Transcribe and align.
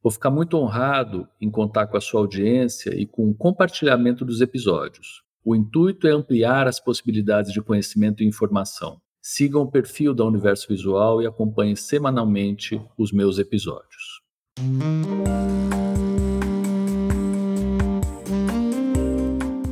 Vou 0.00 0.12
ficar 0.12 0.30
muito 0.30 0.56
honrado 0.56 1.28
em 1.40 1.50
contar 1.50 1.88
com 1.88 1.96
a 1.96 2.00
sua 2.00 2.20
audiência 2.20 2.94
e 2.94 3.04
com 3.04 3.28
o 3.28 3.34
compartilhamento 3.34 4.24
dos 4.24 4.40
episódios. 4.40 5.24
O 5.44 5.56
intuito 5.56 6.06
é 6.06 6.12
ampliar 6.12 6.68
as 6.68 6.78
possibilidades 6.78 7.52
de 7.52 7.60
conhecimento 7.60 8.22
e 8.22 8.26
informação. 8.26 9.00
Sigam 9.20 9.62
o 9.62 9.70
perfil 9.70 10.14
da 10.14 10.24
Universo 10.24 10.68
Visual 10.68 11.20
e 11.20 11.26
acompanhem 11.26 11.74
semanalmente 11.74 12.80
os 12.96 13.10
meus 13.10 13.40
episódios. 13.40 14.22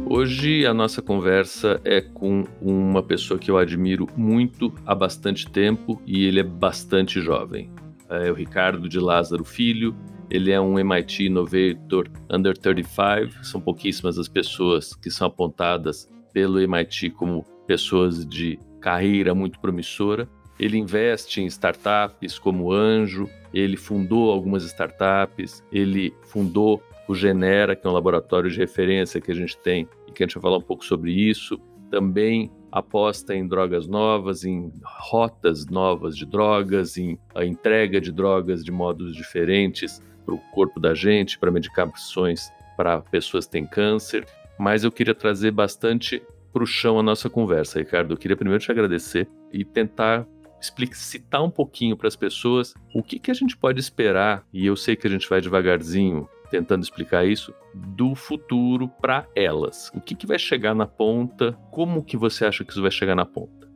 Hoje 0.08 0.66
a 0.66 0.74
nossa 0.74 1.00
conversa 1.00 1.80
é 1.84 2.00
com 2.00 2.44
uma 2.60 3.02
pessoa 3.02 3.38
que 3.38 3.48
eu 3.48 3.58
admiro 3.58 4.08
muito 4.16 4.74
há 4.84 4.94
bastante 4.94 5.48
tempo 5.48 6.02
e 6.04 6.24
ele 6.24 6.40
é 6.40 6.44
bastante 6.44 7.20
jovem. 7.20 7.70
É 8.08 8.30
o 8.30 8.34
Ricardo 8.34 8.88
de 8.88 8.98
Lázaro 8.98 9.44
Filho, 9.44 9.94
ele 10.30 10.50
é 10.50 10.60
um 10.60 10.78
MIT 10.78 11.26
Innovator 11.26 12.08
Under 12.30 12.56
35. 12.56 13.44
São 13.44 13.60
pouquíssimas 13.60 14.18
as 14.18 14.28
pessoas 14.28 14.94
que 14.94 15.10
são 15.10 15.28
apontadas 15.28 16.08
pelo 16.32 16.60
MIT 16.60 17.10
como 17.10 17.44
pessoas 17.66 18.26
de 18.26 18.58
carreira 18.80 19.34
muito 19.34 19.58
promissora. 19.60 20.28
Ele 20.58 20.78
investe 20.78 21.40
em 21.40 21.46
startups 21.46 22.38
como 22.38 22.72
Anjo, 22.72 23.28
ele 23.52 23.76
fundou 23.76 24.30
algumas 24.30 24.64
startups, 24.64 25.62
ele 25.70 26.14
fundou 26.24 26.82
o 27.08 27.14
Genera, 27.14 27.76
que 27.76 27.86
é 27.86 27.90
um 27.90 27.92
laboratório 27.92 28.50
de 28.50 28.58
referência 28.58 29.20
que 29.20 29.30
a 29.30 29.34
gente 29.34 29.56
tem 29.58 29.88
e 30.08 30.12
que 30.12 30.22
a 30.22 30.26
gente 30.26 30.34
vai 30.34 30.42
falar 30.42 30.58
um 30.58 30.62
pouco 30.62 30.84
sobre 30.84 31.12
isso. 31.12 31.60
Também 31.90 32.50
aposta 32.72 33.34
em 33.34 33.46
drogas 33.46 33.86
novas, 33.86 34.44
em 34.44 34.72
rotas 34.82 35.66
novas 35.66 36.16
de 36.16 36.26
drogas, 36.26 36.96
em 36.96 37.18
a 37.34 37.44
entrega 37.44 38.00
de 38.00 38.10
drogas 38.10 38.64
de 38.64 38.72
modos 38.72 39.14
diferentes 39.14 40.02
para 40.26 40.34
o 40.34 40.38
corpo 40.52 40.80
da 40.80 40.92
gente, 40.92 41.38
para 41.38 41.52
medicações 41.52 42.50
para 42.76 43.00
pessoas 43.00 43.46
que 43.46 43.52
têm 43.52 43.66
câncer. 43.66 44.26
Mas 44.58 44.84
eu 44.84 44.92
queria 44.92 45.14
trazer 45.14 45.52
bastante 45.52 46.22
para 46.52 46.62
o 46.62 46.66
chão 46.66 46.98
a 46.98 47.02
nossa 47.02 47.30
conversa, 47.30 47.78
Ricardo. 47.78 48.12
Eu 48.12 48.18
queria 48.18 48.36
primeiro 48.36 48.62
te 48.62 48.70
agradecer 48.70 49.28
e 49.52 49.64
tentar 49.64 50.26
explicitar 50.60 51.44
um 51.44 51.50
pouquinho 51.50 51.96
para 51.96 52.08
as 52.08 52.16
pessoas 52.16 52.74
o 52.94 53.02
que, 53.02 53.18
que 53.18 53.30
a 53.30 53.34
gente 53.34 53.56
pode 53.56 53.78
esperar, 53.78 54.42
e 54.52 54.66
eu 54.66 54.74
sei 54.74 54.96
que 54.96 55.06
a 55.06 55.10
gente 55.10 55.28
vai 55.28 55.40
devagarzinho 55.40 56.28
tentando 56.50 56.82
explicar 56.82 57.26
isso, 57.26 57.52
do 57.74 58.14
futuro 58.14 58.88
para 59.00 59.26
elas. 59.34 59.90
O 59.94 60.00
que, 60.00 60.14
que 60.14 60.26
vai 60.26 60.38
chegar 60.38 60.74
na 60.74 60.86
ponta? 60.86 61.52
Como 61.70 62.04
que 62.04 62.16
você 62.16 62.46
acha 62.46 62.64
que 62.64 62.70
isso 62.70 62.82
vai 62.82 62.90
chegar 62.90 63.14
na 63.14 63.26
ponta? 63.26 63.66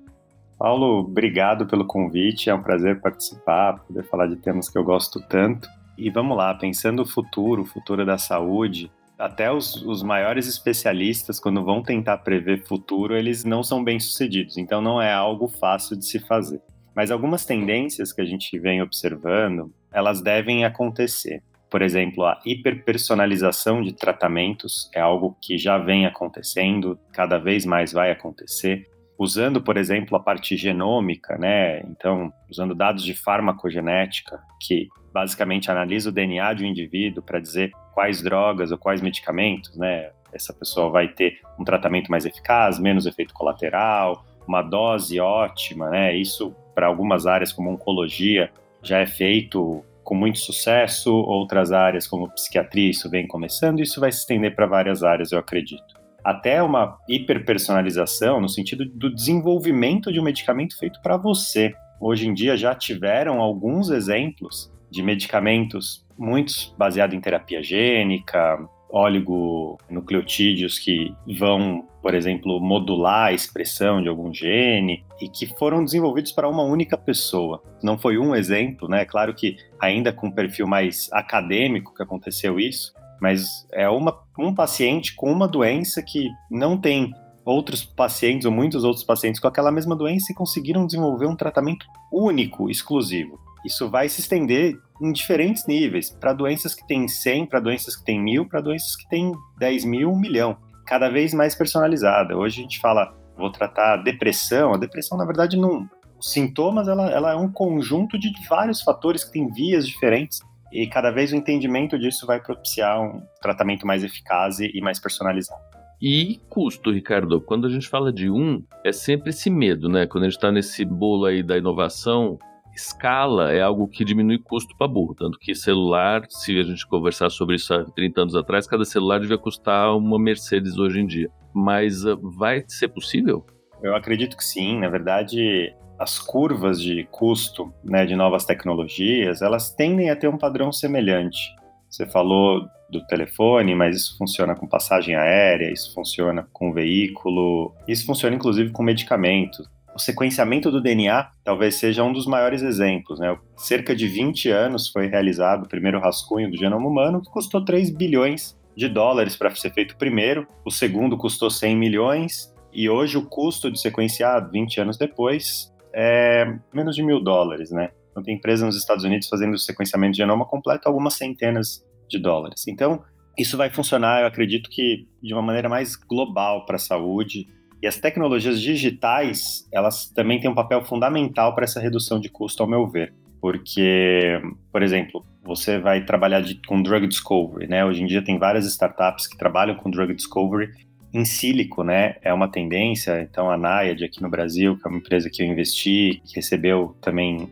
Paulo, 0.58 1.00
obrigado 1.00 1.66
pelo 1.66 1.86
convite. 1.86 2.50
É 2.50 2.54
um 2.54 2.62
prazer 2.62 3.00
participar, 3.00 3.80
poder 3.80 4.04
falar 4.04 4.26
de 4.26 4.36
temas 4.36 4.68
que 4.68 4.78
eu 4.78 4.84
gosto 4.84 5.20
tanto. 5.28 5.68
E 5.96 6.10
vamos 6.10 6.36
lá, 6.36 6.54
pensando 6.54 7.02
o 7.02 7.06
futuro, 7.06 7.62
o 7.62 7.66
futuro 7.66 8.04
da 8.06 8.16
saúde, 8.18 8.90
até 9.18 9.52
os, 9.52 9.76
os, 9.82 10.02
maiores 10.02 10.46
especialistas, 10.46 11.38
quando 11.38 11.62
vão 11.62 11.82
tentar 11.82 12.18
prever 12.18 12.64
futuro, 12.64 13.14
eles 13.14 13.44
não 13.44 13.62
são 13.62 13.84
bem 13.84 14.00
sucedidos. 14.00 14.56
Então, 14.56 14.80
não 14.80 15.00
é 15.00 15.12
algo 15.12 15.46
fácil 15.46 15.94
de 15.96 16.06
se 16.06 16.18
fazer. 16.18 16.60
Mas 16.94 17.10
algumas 17.10 17.44
tendências 17.44 18.12
que 18.12 18.20
a 18.22 18.24
gente 18.24 18.58
vem 18.58 18.80
observando, 18.80 19.72
elas 19.92 20.22
devem 20.22 20.64
acontecer. 20.64 21.42
Por 21.70 21.82
exemplo, 21.82 22.24
a 22.24 22.40
hiperpersonalização 22.44 23.82
de 23.82 23.92
tratamentos 23.92 24.90
é 24.94 25.00
algo 25.00 25.36
que 25.40 25.56
já 25.56 25.78
vem 25.78 26.04
acontecendo, 26.04 26.98
cada 27.12 27.38
vez 27.38 27.64
mais 27.64 27.92
vai 27.92 28.10
acontecer. 28.10 28.88
Usando, 29.16 29.62
por 29.62 29.76
exemplo, 29.76 30.16
a 30.16 30.20
parte 30.20 30.56
genômica, 30.56 31.36
né? 31.36 31.80
Então, 31.82 32.32
usando 32.50 32.74
dados 32.74 33.04
de 33.04 33.14
farmacogenética, 33.14 34.40
que 34.60 34.88
basicamente 35.12 35.70
analisa 35.70 36.10
o 36.10 36.12
DNA 36.12 36.54
de 36.54 36.64
um 36.64 36.66
indivíduo 36.66 37.22
para 37.22 37.40
dizer 37.40 37.72
quais 37.92 38.22
drogas 38.22 38.70
ou 38.70 38.78
quais 38.78 39.00
medicamentos, 39.00 39.76
né? 39.76 40.10
Essa 40.32 40.52
pessoa 40.52 40.90
vai 40.90 41.08
ter 41.08 41.40
um 41.58 41.64
tratamento 41.64 42.10
mais 42.10 42.24
eficaz, 42.24 42.78
menos 42.78 43.06
efeito 43.06 43.34
colateral, 43.34 44.24
uma 44.46 44.62
dose 44.62 45.18
ótima, 45.20 45.90
né? 45.90 46.16
Isso 46.16 46.54
para 46.74 46.86
algumas 46.86 47.26
áreas 47.26 47.52
como 47.52 47.70
oncologia 47.70 48.50
já 48.82 48.98
é 48.98 49.06
feito 49.06 49.84
com 50.02 50.14
muito 50.14 50.38
sucesso, 50.38 51.12
outras 51.12 51.72
áreas 51.72 52.06
como 52.06 52.30
psiquiatria 52.30 52.90
isso 52.90 53.08
vem 53.10 53.26
começando, 53.26 53.80
isso 53.80 54.00
vai 54.00 54.10
se 54.10 54.20
estender 54.20 54.54
para 54.54 54.66
várias 54.66 55.02
áreas, 55.02 55.30
eu 55.30 55.38
acredito. 55.38 56.00
Até 56.24 56.62
uma 56.62 56.98
hiperpersonalização 57.08 58.40
no 58.40 58.48
sentido 58.48 58.84
do 58.84 59.14
desenvolvimento 59.14 60.12
de 60.12 60.20
um 60.20 60.24
medicamento 60.24 60.76
feito 60.78 61.00
para 61.00 61.16
você. 61.16 61.72
Hoje 62.00 62.28
em 62.28 62.34
dia 62.34 62.56
já 62.56 62.74
tiveram 62.74 63.40
alguns 63.40 63.90
exemplos 63.90 64.72
de 64.90 65.02
medicamentos, 65.02 66.04
muitos 66.18 66.74
baseados 66.76 67.16
em 67.16 67.20
terapia 67.20 67.62
gênica, 67.62 68.58
oligonucleotídeos 68.90 70.78
que 70.78 71.14
vão, 71.38 71.86
por 72.02 72.14
exemplo, 72.14 72.60
modular 72.60 73.28
a 73.28 73.32
expressão 73.32 74.02
de 74.02 74.08
algum 74.08 74.34
gene 74.34 75.04
e 75.20 75.28
que 75.28 75.46
foram 75.46 75.84
desenvolvidos 75.84 76.32
para 76.32 76.48
uma 76.48 76.64
única 76.64 76.98
pessoa. 76.98 77.62
Não 77.82 77.98
foi 77.98 78.18
um 78.18 78.34
exemplo, 78.34 78.88
né? 78.88 79.04
Claro 79.04 79.34
que 79.34 79.56
ainda 79.78 80.12
com 80.12 80.26
um 80.26 80.32
perfil 80.32 80.66
mais 80.66 81.08
acadêmico 81.12 81.94
que 81.94 82.02
aconteceu 82.02 82.58
isso, 82.58 82.92
mas 83.20 83.66
é 83.72 83.88
uma, 83.88 84.18
um 84.38 84.54
paciente 84.54 85.14
com 85.14 85.30
uma 85.30 85.46
doença 85.46 86.02
que 86.02 86.28
não 86.50 86.76
tem 86.76 87.12
outros 87.44 87.84
pacientes 87.84 88.44
ou 88.44 88.52
muitos 88.52 88.84
outros 88.84 89.04
pacientes 89.04 89.40
com 89.40 89.48
aquela 89.48 89.72
mesma 89.72 89.96
doença 89.96 90.32
e 90.32 90.34
conseguiram 90.34 90.86
desenvolver 90.86 91.26
um 91.26 91.36
tratamento 91.36 91.86
único, 92.12 92.70
exclusivo. 92.70 93.38
Isso 93.64 93.90
vai 93.90 94.08
se 94.08 94.20
estender 94.20 94.78
em 95.00 95.12
diferentes 95.12 95.66
níveis, 95.66 96.10
para 96.10 96.32
doenças 96.32 96.74
que 96.74 96.86
têm 96.86 97.08
100, 97.08 97.46
para 97.46 97.60
doenças 97.60 97.96
que 97.96 98.04
têm 98.04 98.20
1000, 98.20 98.48
para 98.48 98.60
doenças 98.60 98.96
que 98.96 99.08
têm 99.08 99.32
10 99.58 99.84
mil, 99.84 100.10
1 100.10 100.18
milhão. 100.18 100.56
Cada 100.86 101.08
vez 101.08 101.32
mais 101.32 101.54
personalizada. 101.54 102.36
Hoje 102.36 102.60
a 102.60 102.62
gente 102.62 102.80
fala, 102.80 103.14
vou 103.36 103.50
tratar 103.50 103.98
depressão. 103.98 104.74
A 104.74 104.76
depressão, 104.76 105.16
na 105.16 105.24
verdade, 105.24 105.56
não. 105.56 105.88
Os 106.18 106.32
sintomas, 106.32 106.86
ela, 106.88 107.10
ela 107.10 107.32
é 107.32 107.36
um 107.36 107.50
conjunto 107.50 108.18
de 108.18 108.30
vários 108.48 108.82
fatores 108.82 109.24
que 109.24 109.32
têm 109.32 109.50
vias 109.52 109.86
diferentes 109.86 110.40
e 110.72 110.86
cada 110.86 111.10
vez 111.10 111.32
o 111.32 111.36
entendimento 111.36 111.98
disso 111.98 112.26
vai 112.26 112.40
propiciar 112.40 113.00
um 113.00 113.22
tratamento 113.40 113.86
mais 113.86 114.04
eficaz 114.04 114.60
e 114.60 114.80
mais 114.80 115.00
personalizado. 115.00 115.60
E 116.00 116.40
custo, 116.48 116.90
Ricardo. 116.90 117.40
Quando 117.40 117.66
a 117.66 117.70
gente 117.70 117.88
fala 117.88 118.12
de 118.12 118.30
um, 118.30 118.62
é 118.84 118.92
sempre 118.92 119.30
esse 119.30 119.50
medo, 119.50 119.88
né? 119.88 120.06
Quando 120.06 120.24
a 120.24 120.26
gente 120.28 120.36
está 120.36 120.50
nesse 120.50 120.84
bolo 120.84 121.26
aí 121.26 121.42
da 121.42 121.58
inovação, 121.58 122.38
escala 122.80 123.52
é 123.52 123.60
algo 123.60 123.86
que 123.86 124.04
diminui 124.04 124.38
custo 124.38 124.76
para 124.76 124.88
burro. 124.88 125.14
Tanto 125.14 125.38
que 125.38 125.54
celular, 125.54 126.22
se 126.28 126.58
a 126.58 126.62
gente 126.62 126.86
conversar 126.86 127.30
sobre 127.30 127.56
isso 127.56 127.72
há 127.74 127.84
30 127.84 128.20
anos 128.20 128.36
atrás, 128.36 128.66
cada 128.66 128.84
celular 128.84 129.20
devia 129.20 129.38
custar 129.38 129.94
uma 129.96 130.18
Mercedes 130.18 130.78
hoje 130.78 131.00
em 131.00 131.06
dia. 131.06 131.30
Mas 131.54 132.04
uh, 132.04 132.18
vai 132.38 132.64
ser 132.66 132.88
possível? 132.88 133.44
Eu 133.82 133.94
acredito 133.94 134.36
que 134.36 134.44
sim. 134.44 134.78
Na 134.78 134.88
verdade, 134.88 135.74
as 135.98 136.18
curvas 136.18 136.80
de 136.80 137.06
custo 137.10 137.72
né, 137.84 138.06
de 138.06 138.16
novas 138.16 138.44
tecnologias, 138.44 139.42
elas 139.42 139.74
tendem 139.74 140.10
a 140.10 140.16
ter 140.16 140.28
um 140.28 140.38
padrão 140.38 140.72
semelhante. 140.72 141.54
Você 141.88 142.06
falou 142.06 142.66
do 142.90 143.04
telefone, 143.06 143.74
mas 143.74 143.96
isso 143.96 144.16
funciona 144.16 144.54
com 144.54 144.66
passagem 144.66 145.14
aérea, 145.14 145.72
isso 145.72 145.92
funciona 145.94 146.46
com 146.52 146.72
veículo, 146.72 147.74
isso 147.86 148.04
funciona 148.04 148.34
inclusive 148.34 148.70
com 148.70 148.82
medicamento 148.82 149.62
o 149.94 149.98
sequenciamento 149.98 150.70
do 150.70 150.80
DNA 150.80 151.30
talvez 151.44 151.74
seja 151.76 152.04
um 152.04 152.12
dos 152.12 152.26
maiores 152.26 152.62
exemplos. 152.62 153.18
Né? 153.18 153.36
Cerca 153.56 153.94
de 153.94 154.06
20 154.06 154.50
anos 154.50 154.88
foi 154.88 155.06
realizado 155.06 155.64
o 155.64 155.68
primeiro 155.68 156.00
rascunho 156.00 156.50
do 156.50 156.56
genoma 156.56 156.86
humano, 156.86 157.20
que 157.20 157.30
custou 157.30 157.64
3 157.64 157.90
bilhões 157.90 158.58
de 158.76 158.88
dólares 158.88 159.36
para 159.36 159.54
ser 159.54 159.72
feito 159.72 159.92
o 159.92 159.96
primeiro, 159.98 160.46
o 160.64 160.70
segundo 160.70 161.16
custou 161.16 161.50
100 161.50 161.76
milhões, 161.76 162.54
e 162.72 162.88
hoje 162.88 163.18
o 163.18 163.26
custo 163.26 163.70
de 163.70 163.80
sequenciar, 163.80 164.48
20 164.50 164.80
anos 164.80 164.96
depois, 164.96 165.72
é 165.92 166.46
menos 166.72 166.94
de 166.94 167.02
mil 167.02 167.20
dólares. 167.20 167.70
Né? 167.70 167.90
Então, 168.10 168.22
tem 168.22 168.36
empresas 168.36 168.64
nos 168.64 168.76
Estados 168.76 169.04
Unidos 169.04 169.28
fazendo 169.28 169.54
o 169.54 169.58
sequenciamento 169.58 170.12
de 170.12 170.18
genoma 170.18 170.44
completo 170.44 170.88
algumas 170.88 171.14
centenas 171.14 171.84
de 172.08 172.18
dólares. 172.18 172.66
Então, 172.68 173.02
isso 173.38 173.56
vai 173.56 173.70
funcionar, 173.70 174.20
eu 174.20 174.26
acredito 174.26 174.68
que 174.70 175.06
de 175.22 175.32
uma 175.32 175.42
maneira 175.42 175.68
mais 175.68 175.96
global 175.96 176.64
para 176.66 176.76
a 176.76 176.80
saúde. 176.80 177.48
E 177.82 177.86
as 177.86 177.96
tecnologias 177.96 178.60
digitais, 178.60 179.66
elas 179.72 180.10
também 180.10 180.38
têm 180.38 180.50
um 180.50 180.54
papel 180.54 180.84
fundamental 180.84 181.54
para 181.54 181.64
essa 181.64 181.80
redução 181.80 182.20
de 182.20 182.28
custo, 182.28 182.62
ao 182.62 182.68
meu 182.68 182.86
ver. 182.86 183.14
Porque, 183.40 184.38
por 184.70 184.82
exemplo, 184.82 185.24
você 185.42 185.78
vai 185.78 186.04
trabalhar 186.04 186.42
de, 186.42 186.56
com 186.66 186.82
drug 186.82 187.06
discovery, 187.06 187.66
né? 187.66 187.84
Hoje 187.84 188.02
em 188.02 188.06
dia 188.06 188.22
tem 188.22 188.38
várias 188.38 188.66
startups 188.66 189.26
que 189.26 189.36
trabalham 189.36 189.74
com 189.76 189.90
drug 189.90 190.14
discovery 190.14 190.70
em 191.12 191.24
sílico, 191.24 191.82
né? 191.82 192.16
É 192.22 192.32
uma 192.34 192.48
tendência. 192.48 193.22
Então, 193.22 193.50
a 193.50 193.56
Naiad 193.56 194.04
aqui 194.04 194.22
no 194.22 194.28
Brasil, 194.28 194.76
que 194.76 194.86
é 194.86 194.90
uma 194.90 194.98
empresa 194.98 195.30
que 195.30 195.42
eu 195.42 195.46
investi, 195.46 196.20
que 196.24 196.36
recebeu 196.36 196.94
também 197.00 197.48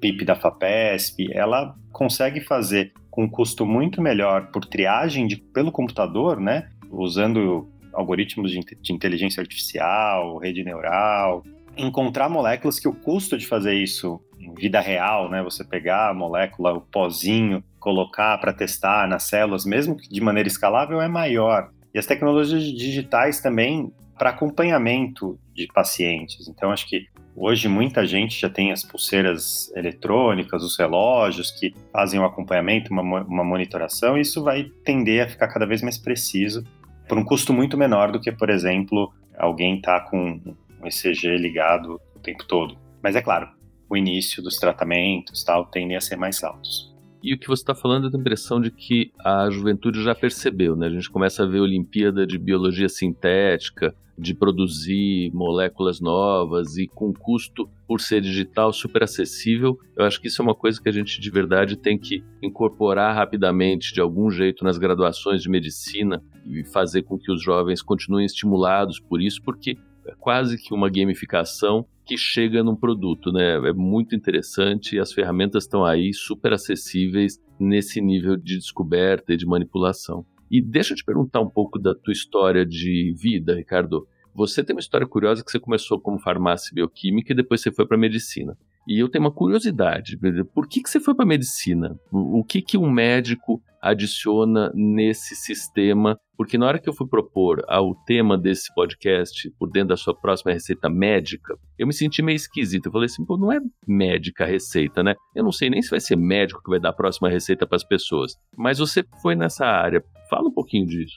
PIP 0.00 0.24
da 0.24 0.34
FAPESP, 0.34 1.30
ela 1.32 1.74
consegue 1.92 2.40
fazer 2.40 2.92
com 3.10 3.24
um 3.24 3.28
custo 3.28 3.66
muito 3.66 4.00
melhor 4.00 4.50
por 4.50 4.64
triagem 4.64 5.26
de, 5.26 5.36
pelo 5.36 5.70
computador, 5.70 6.40
né? 6.40 6.68
Usando 6.90 7.68
algoritmos 7.92 8.50
de, 8.50 8.60
de 8.80 8.92
inteligência 8.92 9.40
artificial, 9.40 10.38
rede 10.38 10.64
neural, 10.64 11.44
encontrar 11.76 12.28
moléculas 12.28 12.78
que 12.78 12.88
o 12.88 12.92
custo 12.92 13.36
de 13.38 13.46
fazer 13.46 13.74
isso 13.74 14.20
em 14.38 14.52
vida 14.54 14.80
real, 14.80 15.30
né? 15.30 15.42
Você 15.42 15.64
pegar 15.64 16.10
a 16.10 16.14
molécula, 16.14 16.72
o 16.72 16.80
pozinho, 16.80 17.62
colocar 17.78 18.38
para 18.38 18.52
testar 18.52 19.08
nas 19.08 19.24
células, 19.24 19.64
mesmo 19.64 19.96
que 19.96 20.08
de 20.08 20.20
maneira 20.20 20.48
escalável, 20.48 21.00
é 21.00 21.08
maior. 21.08 21.70
E 21.94 21.98
as 21.98 22.06
tecnologias 22.06 22.62
digitais 22.62 23.40
também 23.40 23.92
para 24.18 24.30
acompanhamento 24.30 25.38
de 25.54 25.66
pacientes. 25.66 26.48
Então, 26.48 26.70
acho 26.70 26.88
que 26.88 27.06
hoje 27.36 27.68
muita 27.68 28.06
gente 28.06 28.40
já 28.40 28.48
tem 28.48 28.72
as 28.72 28.84
pulseiras 28.84 29.72
eletrônicas, 29.74 30.62
os 30.62 30.78
relógios 30.78 31.50
que 31.50 31.74
fazem 31.92 32.20
o 32.20 32.24
acompanhamento, 32.24 32.92
uma, 32.92 33.02
uma 33.22 33.44
monitoração, 33.44 34.16
e 34.16 34.20
isso 34.20 34.42
vai 34.42 34.64
tender 34.84 35.24
a 35.24 35.28
ficar 35.28 35.48
cada 35.48 35.66
vez 35.66 35.82
mais 35.82 35.98
preciso 35.98 36.64
por 37.12 37.18
um 37.18 37.24
custo 37.24 37.52
muito 37.52 37.76
menor 37.76 38.10
do 38.10 38.18
que, 38.18 38.32
por 38.32 38.48
exemplo, 38.48 39.12
alguém 39.36 39.78
tá 39.78 40.00
com 40.00 40.40
um 40.80 40.86
ECG 40.86 41.36
ligado 41.36 42.00
o 42.16 42.18
tempo 42.18 42.42
todo. 42.46 42.74
Mas 43.02 43.14
é 43.14 43.20
claro, 43.20 43.50
o 43.86 43.94
início 43.94 44.42
dos 44.42 44.56
tratamentos 44.56 45.44
tal 45.44 45.66
tendem 45.66 45.94
a 45.94 46.00
ser 46.00 46.16
mais 46.16 46.42
altos. 46.42 46.90
E 47.22 47.34
o 47.34 47.38
que 47.38 47.48
você 47.48 47.60
está 47.60 47.74
falando 47.74 48.06
é 48.06 48.10
da 48.10 48.18
impressão 48.18 48.58
de 48.62 48.70
que 48.70 49.12
a 49.22 49.50
juventude 49.50 50.02
já 50.02 50.14
percebeu, 50.14 50.74
né? 50.74 50.86
A 50.86 50.90
gente 50.90 51.10
começa 51.10 51.42
a 51.42 51.46
ver 51.46 51.58
a 51.58 51.64
Olimpíada 51.64 52.26
de 52.26 52.38
Biologia 52.38 52.88
Sintética, 52.88 53.94
de 54.18 54.34
produzir 54.34 55.30
moléculas 55.34 56.00
novas 56.00 56.78
e 56.78 56.86
com 56.86 57.12
custo 57.12 57.68
por 57.86 58.00
ser 58.00 58.22
digital 58.22 58.72
super 58.72 59.02
acessível. 59.02 59.78
Eu 59.94 60.06
acho 60.06 60.18
que 60.18 60.28
isso 60.28 60.40
é 60.40 60.44
uma 60.44 60.54
coisa 60.54 60.80
que 60.80 60.88
a 60.88 60.92
gente 60.92 61.20
de 61.20 61.30
verdade 61.30 61.76
tem 61.76 61.98
que 61.98 62.24
incorporar 62.42 63.14
rapidamente, 63.14 63.92
de 63.92 64.00
algum 64.00 64.30
jeito, 64.30 64.64
nas 64.64 64.78
graduações 64.78 65.42
de 65.42 65.50
medicina 65.50 66.22
e 66.46 66.64
fazer 66.64 67.02
com 67.02 67.18
que 67.18 67.30
os 67.30 67.42
jovens 67.42 67.82
continuem 67.82 68.26
estimulados 68.26 68.98
por 69.00 69.20
isso, 69.20 69.42
porque 69.42 69.76
é 70.06 70.14
quase 70.18 70.56
que 70.58 70.74
uma 70.74 70.90
gamificação 70.90 71.86
que 72.04 72.16
chega 72.16 72.62
num 72.62 72.74
produto, 72.74 73.32
né? 73.32 73.56
É 73.68 73.72
muito 73.72 74.14
interessante 74.14 74.96
e 74.96 74.98
as 74.98 75.12
ferramentas 75.12 75.64
estão 75.64 75.84
aí 75.84 76.12
super 76.12 76.52
acessíveis 76.52 77.40
nesse 77.58 78.00
nível 78.00 78.36
de 78.36 78.56
descoberta 78.56 79.32
e 79.32 79.36
de 79.36 79.46
manipulação. 79.46 80.26
E 80.50 80.60
deixa 80.60 80.92
eu 80.92 80.96
te 80.96 81.04
perguntar 81.04 81.40
um 81.40 81.48
pouco 81.48 81.78
da 81.78 81.94
tua 81.94 82.12
história 82.12 82.66
de 82.66 83.14
vida, 83.16 83.54
Ricardo. 83.54 84.06
Você 84.34 84.64
tem 84.64 84.74
uma 84.74 84.80
história 84.80 85.06
curiosa 85.06 85.44
que 85.44 85.50
você 85.50 85.60
começou 85.60 86.00
como 86.00 86.18
farmácia 86.18 86.74
bioquímica 86.74 87.32
e 87.32 87.36
depois 87.36 87.60
você 87.60 87.70
foi 87.70 87.86
para 87.86 87.96
medicina. 87.96 88.56
E 88.88 88.98
eu 88.98 89.08
tenho 89.08 89.24
uma 89.24 89.30
curiosidade, 89.30 90.18
por 90.52 90.66
que, 90.66 90.82
que 90.82 90.90
você 90.90 90.98
foi 90.98 91.14
para 91.14 91.24
medicina? 91.24 91.96
O 92.10 92.42
que, 92.42 92.60
que 92.60 92.76
um 92.76 92.90
médico 92.90 93.62
adiciona 93.82 94.70
nesse 94.74 95.34
sistema? 95.34 96.18
Porque 96.36 96.56
na 96.56 96.66
hora 96.66 96.78
que 96.78 96.88
eu 96.88 96.94
fui 96.94 97.06
propor 97.06 97.62
ao 97.68 97.94
tema 98.06 98.38
desse 98.38 98.72
podcast, 98.74 99.50
por 99.58 99.70
dentro 99.70 99.88
da 99.88 99.96
sua 99.96 100.14
próxima 100.14 100.52
receita 100.52 100.88
médica, 100.88 101.54
eu 101.78 101.86
me 101.86 101.92
senti 101.92 102.22
meio 102.22 102.36
esquisito. 102.36 102.86
Eu 102.86 102.92
falei 102.92 103.06
assim, 103.06 103.24
pô, 103.24 103.36
não 103.36 103.52
é 103.52 103.58
médica 103.86 104.44
a 104.44 104.46
receita, 104.46 105.02
né? 105.02 105.14
Eu 105.34 105.44
não 105.44 105.52
sei 105.52 105.68
nem 105.68 105.82
se 105.82 105.90
vai 105.90 106.00
ser 106.00 106.16
médico 106.16 106.62
que 106.62 106.70
vai 106.70 106.80
dar 106.80 106.90
a 106.90 106.94
próxima 106.94 107.28
receita 107.28 107.66
para 107.66 107.76
as 107.76 107.84
pessoas. 107.84 108.36
Mas 108.56 108.78
você 108.78 109.04
foi 109.20 109.34
nessa 109.34 109.66
área. 109.66 110.02
Fala 110.30 110.48
um 110.48 110.52
pouquinho 110.54 110.86
disso. 110.86 111.16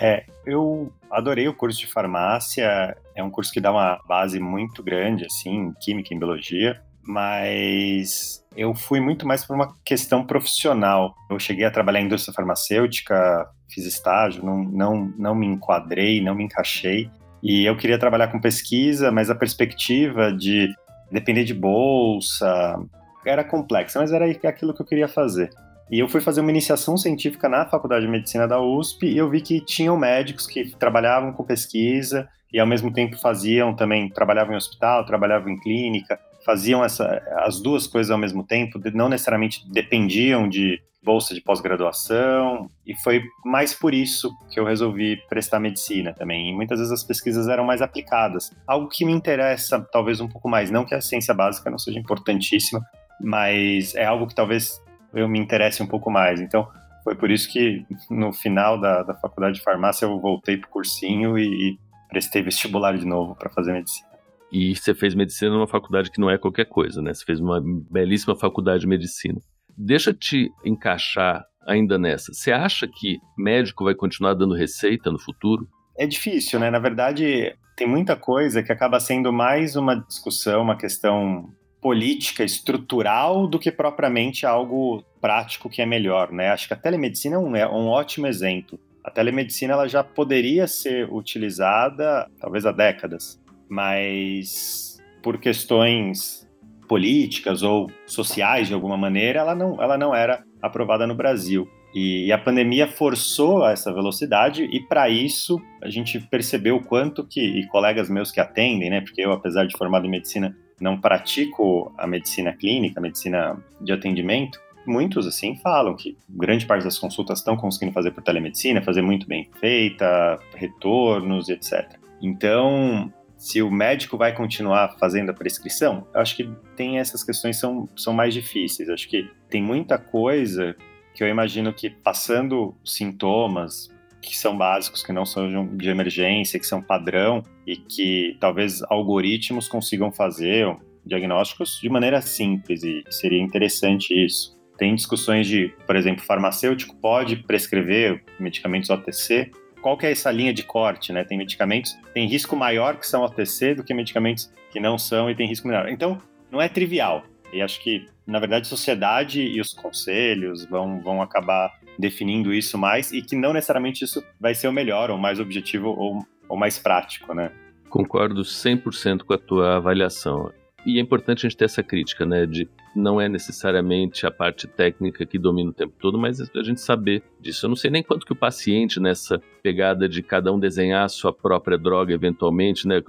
É, 0.00 0.26
eu 0.44 0.92
adorei 1.10 1.48
o 1.48 1.54
curso 1.54 1.78
de 1.78 1.86
farmácia. 1.86 2.96
É 3.14 3.22
um 3.22 3.30
curso 3.30 3.52
que 3.52 3.60
dá 3.60 3.70
uma 3.70 4.00
base 4.06 4.40
muito 4.40 4.82
grande, 4.82 5.24
assim, 5.24 5.50
em 5.50 5.72
química 5.80 6.12
e 6.12 6.18
biologia 6.18 6.82
mas 7.06 8.44
eu 8.56 8.74
fui 8.74 9.00
muito 9.00 9.26
mais 9.26 9.44
por 9.44 9.54
uma 9.54 9.74
questão 9.84 10.24
profissional. 10.24 11.14
Eu 11.30 11.38
cheguei 11.38 11.64
a 11.64 11.70
trabalhar 11.70 12.00
em 12.00 12.06
indústria 12.06 12.34
farmacêutica, 12.34 13.48
fiz 13.68 13.84
estágio, 13.84 14.44
não, 14.44 14.64
não, 14.64 15.12
não 15.18 15.34
me 15.34 15.46
enquadrei, 15.46 16.22
não 16.22 16.34
me 16.34 16.44
encaixei. 16.44 17.10
E 17.42 17.64
eu 17.64 17.76
queria 17.76 17.98
trabalhar 17.98 18.28
com 18.28 18.40
pesquisa, 18.40 19.12
mas 19.12 19.28
a 19.28 19.34
perspectiva 19.34 20.32
de 20.32 20.68
depender 21.10 21.44
de 21.44 21.54
bolsa 21.54 22.80
era 23.26 23.44
complexa, 23.44 23.98
mas 23.98 24.12
era 24.12 24.26
aquilo 24.26 24.74
que 24.74 24.80
eu 24.80 24.86
queria 24.86 25.08
fazer. 25.08 25.50
E 25.90 25.98
eu 25.98 26.08
fui 26.08 26.20
fazer 26.20 26.40
uma 26.40 26.50
iniciação 26.50 26.96
científica 26.96 27.48
na 27.48 27.66
Faculdade 27.66 28.06
de 28.06 28.10
Medicina 28.10 28.48
da 28.48 28.60
USP 28.60 29.06
e 29.06 29.18
eu 29.18 29.28
vi 29.28 29.40
que 29.40 29.60
tinham 29.60 29.96
médicos 29.96 30.46
que 30.46 30.74
trabalhavam 30.76 31.32
com 31.32 31.44
pesquisa 31.44 32.28
e 32.52 32.58
ao 32.58 32.66
mesmo 32.66 32.92
tempo 32.92 33.18
faziam 33.18 33.74
também, 33.74 34.08
trabalhavam 34.08 34.54
em 34.54 34.56
hospital, 34.56 35.04
trabalhavam 35.04 35.50
em 35.50 35.60
clínica, 35.60 36.18
faziam 36.44 36.84
essa, 36.84 37.22
as 37.38 37.60
duas 37.60 37.86
coisas 37.86 38.10
ao 38.10 38.18
mesmo 38.18 38.44
tempo, 38.44 38.80
não 38.92 39.08
necessariamente 39.08 39.64
dependiam 39.70 40.48
de 40.48 40.80
bolsa 41.04 41.34
de 41.34 41.40
pós-graduação, 41.42 42.70
e 42.86 42.96
foi 42.96 43.22
mais 43.44 43.74
por 43.74 43.92
isso 43.92 44.32
que 44.50 44.58
eu 44.58 44.64
resolvi 44.64 45.18
prestar 45.28 45.60
medicina 45.60 46.14
também. 46.14 46.50
E 46.50 46.54
muitas 46.54 46.78
vezes 46.78 46.92
as 46.92 47.04
pesquisas 47.04 47.46
eram 47.46 47.64
mais 47.64 47.82
aplicadas. 47.82 48.50
Algo 48.66 48.88
que 48.88 49.04
me 49.04 49.12
interessa 49.12 49.86
talvez 49.92 50.20
um 50.20 50.28
pouco 50.28 50.48
mais, 50.48 50.70
não 50.70 50.84
que 50.84 50.94
a 50.94 51.00
ciência 51.00 51.34
básica 51.34 51.70
não 51.70 51.78
seja 51.78 51.98
importantíssima, 51.98 52.82
mas 53.20 53.94
é 53.94 54.04
algo 54.04 54.26
que 54.26 54.34
talvez 54.34 54.82
eu 55.12 55.28
me 55.28 55.38
interesse 55.38 55.82
um 55.82 55.86
pouco 55.86 56.10
mais. 56.10 56.40
Então, 56.40 56.66
foi 57.04 57.14
por 57.14 57.30
isso 57.30 57.52
que 57.52 57.84
no 58.10 58.32
final 58.32 58.80
da, 58.80 59.02
da 59.02 59.14
faculdade 59.14 59.56
de 59.56 59.62
farmácia 59.62 60.06
eu 60.06 60.18
voltei 60.18 60.56
para 60.56 60.68
o 60.68 60.70
cursinho 60.70 61.38
e, 61.38 61.72
e 61.72 61.78
prestei 62.08 62.42
vestibular 62.42 62.96
de 62.96 63.06
novo 63.06 63.34
para 63.34 63.50
fazer 63.50 63.72
medicina. 63.72 64.13
E 64.54 64.76
você 64.76 64.94
fez 64.94 65.16
medicina 65.16 65.50
numa 65.50 65.66
faculdade 65.66 66.12
que 66.12 66.20
não 66.20 66.30
é 66.30 66.38
qualquer 66.38 66.66
coisa, 66.66 67.02
né? 67.02 67.12
Você 67.12 67.24
fez 67.24 67.40
uma 67.40 67.60
belíssima 67.90 68.36
faculdade 68.36 68.82
de 68.82 68.86
medicina. 68.86 69.40
Deixa 69.76 70.10
eu 70.10 70.14
te 70.14 70.48
encaixar 70.64 71.44
ainda 71.66 71.98
nessa. 71.98 72.32
Você 72.32 72.52
acha 72.52 72.86
que 72.86 73.18
médico 73.36 73.82
vai 73.82 73.96
continuar 73.96 74.34
dando 74.34 74.54
receita 74.54 75.10
no 75.10 75.18
futuro? 75.18 75.66
É 75.98 76.06
difícil, 76.06 76.60
né? 76.60 76.70
Na 76.70 76.78
verdade, 76.78 77.52
tem 77.76 77.88
muita 77.88 78.14
coisa 78.14 78.62
que 78.62 78.70
acaba 78.70 79.00
sendo 79.00 79.32
mais 79.32 79.74
uma 79.74 79.96
discussão, 79.96 80.62
uma 80.62 80.76
questão 80.76 81.50
política, 81.82 82.44
estrutural, 82.44 83.48
do 83.48 83.58
que 83.58 83.72
propriamente 83.72 84.46
algo 84.46 85.02
prático 85.20 85.68
que 85.68 85.82
é 85.82 85.86
melhor, 85.86 86.30
né? 86.30 86.50
Acho 86.50 86.68
que 86.68 86.74
a 86.74 86.76
telemedicina 86.76 87.34
é 87.34 87.38
um, 87.40 87.56
é 87.56 87.68
um 87.68 87.88
ótimo 87.88 88.28
exemplo. 88.28 88.78
A 89.02 89.10
telemedicina 89.10 89.72
ela 89.72 89.88
já 89.88 90.04
poderia 90.04 90.68
ser 90.68 91.12
utilizada, 91.12 92.30
talvez 92.40 92.64
há 92.64 92.70
décadas, 92.70 93.42
mas 93.74 95.02
por 95.20 95.38
questões 95.38 96.48
políticas 96.88 97.62
ou 97.62 97.90
sociais 98.06 98.68
de 98.68 98.74
alguma 98.74 98.96
maneira, 98.96 99.40
ela 99.40 99.54
não, 99.54 99.82
ela 99.82 99.98
não 99.98 100.14
era 100.14 100.44
aprovada 100.62 101.06
no 101.06 101.14
Brasil. 101.14 101.68
E, 101.92 102.30
a 102.32 102.38
pandemia 102.38 102.86
forçou 102.86 103.66
essa 103.66 103.92
velocidade 103.92 104.64
e 104.64 104.80
para 104.80 105.08
isso 105.08 105.60
a 105.82 105.88
gente 105.88 106.20
percebeu 106.20 106.76
o 106.76 106.84
quanto 106.84 107.26
que 107.26 107.40
e 107.40 107.66
colegas 107.68 108.08
meus 108.08 108.30
que 108.30 108.40
atendem, 108.40 108.90
né, 108.90 109.00
porque 109.00 109.22
eu 109.22 109.32
apesar 109.32 109.64
de 109.66 109.76
formado 109.76 110.06
em 110.06 110.10
medicina 110.10 110.56
não 110.80 111.00
pratico 111.00 111.92
a 111.96 112.06
medicina 112.06 112.52
clínica, 112.52 112.98
a 112.98 113.02
medicina 113.02 113.56
de 113.80 113.92
atendimento, 113.92 114.60
muitos 114.86 115.26
assim 115.26 115.56
falam 115.56 115.94
que 115.96 116.16
grande 116.28 116.66
parte 116.66 116.84
das 116.84 116.98
consultas 116.98 117.38
estão 117.38 117.56
conseguindo 117.56 117.92
fazer 117.92 118.10
por 118.10 118.22
telemedicina, 118.22 118.82
fazer 118.82 119.02
muito 119.02 119.26
bem 119.26 119.48
feita, 119.60 120.38
retornos, 120.56 121.48
etc. 121.48 121.96
Então, 122.20 123.12
se 123.44 123.60
o 123.60 123.70
médico 123.70 124.16
vai 124.16 124.34
continuar 124.34 124.96
fazendo 124.98 125.28
a 125.28 125.34
prescrição, 125.34 126.08
eu 126.14 126.20
acho 126.22 126.34
que 126.34 126.48
tem 126.74 126.98
essas 126.98 127.22
questões 127.22 127.58
são, 127.58 127.86
são 127.94 128.14
mais 128.14 128.32
difíceis. 128.32 128.88
Eu 128.88 128.94
acho 128.94 129.06
que 129.06 129.30
tem 129.50 129.62
muita 129.62 129.98
coisa 129.98 130.74
que 131.14 131.22
eu 131.22 131.28
imagino 131.28 131.70
que 131.70 131.90
passando 131.90 132.74
sintomas 132.82 133.90
que 134.22 134.34
são 134.34 134.56
básicos, 134.56 135.04
que 135.04 135.12
não 135.12 135.26
são 135.26 135.76
de 135.76 135.90
emergência, 135.90 136.58
que 136.58 136.66
são 136.66 136.80
padrão, 136.80 137.42
e 137.66 137.76
que 137.76 138.34
talvez 138.40 138.82
algoritmos 138.84 139.68
consigam 139.68 140.10
fazer 140.10 140.74
diagnósticos 141.04 141.78
de 141.82 141.90
maneira 141.90 142.22
simples 142.22 142.82
e 142.82 143.04
seria 143.10 143.42
interessante 143.42 144.14
isso. 144.24 144.56
Tem 144.78 144.94
discussões 144.94 145.46
de, 145.46 145.70
por 145.86 145.96
exemplo, 145.96 146.24
farmacêutico 146.24 146.96
pode 146.96 147.36
prescrever 147.36 148.24
medicamentos 148.40 148.88
OTC. 148.88 149.50
Qual 149.84 149.98
que 149.98 150.06
é 150.06 150.12
essa 150.12 150.30
linha 150.30 150.54
de 150.54 150.62
corte, 150.62 151.12
né? 151.12 151.24
Tem 151.24 151.36
medicamentos 151.36 151.94
tem 152.14 152.26
risco 152.26 152.56
maior 152.56 152.96
que 152.96 153.06
são 153.06 153.22
OTC 153.22 153.74
do 153.74 153.84
que 153.84 153.92
medicamentos 153.92 154.50
que 154.70 154.80
não 154.80 154.96
são 154.96 155.28
e 155.28 155.34
tem 155.34 155.46
risco 155.46 155.68
menor. 155.68 155.90
Então, 155.90 156.18
não 156.50 156.58
é 156.58 156.70
trivial. 156.70 157.22
E 157.52 157.60
acho 157.60 157.82
que, 157.82 158.06
na 158.26 158.38
verdade, 158.38 158.62
a 158.62 158.70
sociedade 158.70 159.42
e 159.42 159.60
os 159.60 159.74
conselhos 159.74 160.64
vão, 160.64 161.02
vão 161.02 161.20
acabar 161.20 161.70
definindo 161.98 162.54
isso 162.54 162.78
mais 162.78 163.12
e 163.12 163.20
que 163.20 163.36
não 163.36 163.52
necessariamente 163.52 164.02
isso 164.02 164.24
vai 164.40 164.54
ser 164.54 164.68
o 164.68 164.72
melhor 164.72 165.10
ou 165.10 165.18
mais 165.18 165.38
objetivo 165.38 165.88
ou, 165.88 166.26
ou 166.48 166.56
mais 166.56 166.78
prático, 166.78 167.34
né? 167.34 167.52
Concordo 167.90 168.40
100% 168.40 169.24
com 169.24 169.34
a 169.34 169.38
tua 169.38 169.76
avaliação. 169.76 170.50
E 170.86 170.98
é 170.98 171.00
importante 171.00 171.46
a 171.46 171.48
gente 171.48 171.56
ter 171.56 171.64
essa 171.64 171.82
crítica, 171.82 172.26
né? 172.26 172.44
De 172.44 172.68
não 172.94 173.20
é 173.20 173.28
necessariamente 173.28 174.26
a 174.26 174.30
parte 174.30 174.66
técnica 174.66 175.24
que 175.24 175.38
domina 175.38 175.70
o 175.70 175.74
tempo 175.74 175.94
todo, 175.98 176.18
mas 176.18 176.40
a 176.40 176.62
gente 176.62 176.80
saber 176.80 177.22
disso. 177.40 177.64
Eu 177.64 177.70
não 177.70 177.76
sei 177.76 177.90
nem 177.90 178.02
quanto 178.02 178.26
que 178.26 178.32
o 178.32 178.36
paciente 178.36 179.00
nessa 179.00 179.40
pegada 179.62 180.08
de 180.08 180.22
cada 180.22 180.52
um 180.52 180.60
desenhar 180.60 181.04
a 181.04 181.08
sua 181.08 181.32
própria 181.32 181.78
droga 181.78 182.12
eventualmente, 182.12 182.86
né? 182.86 183.02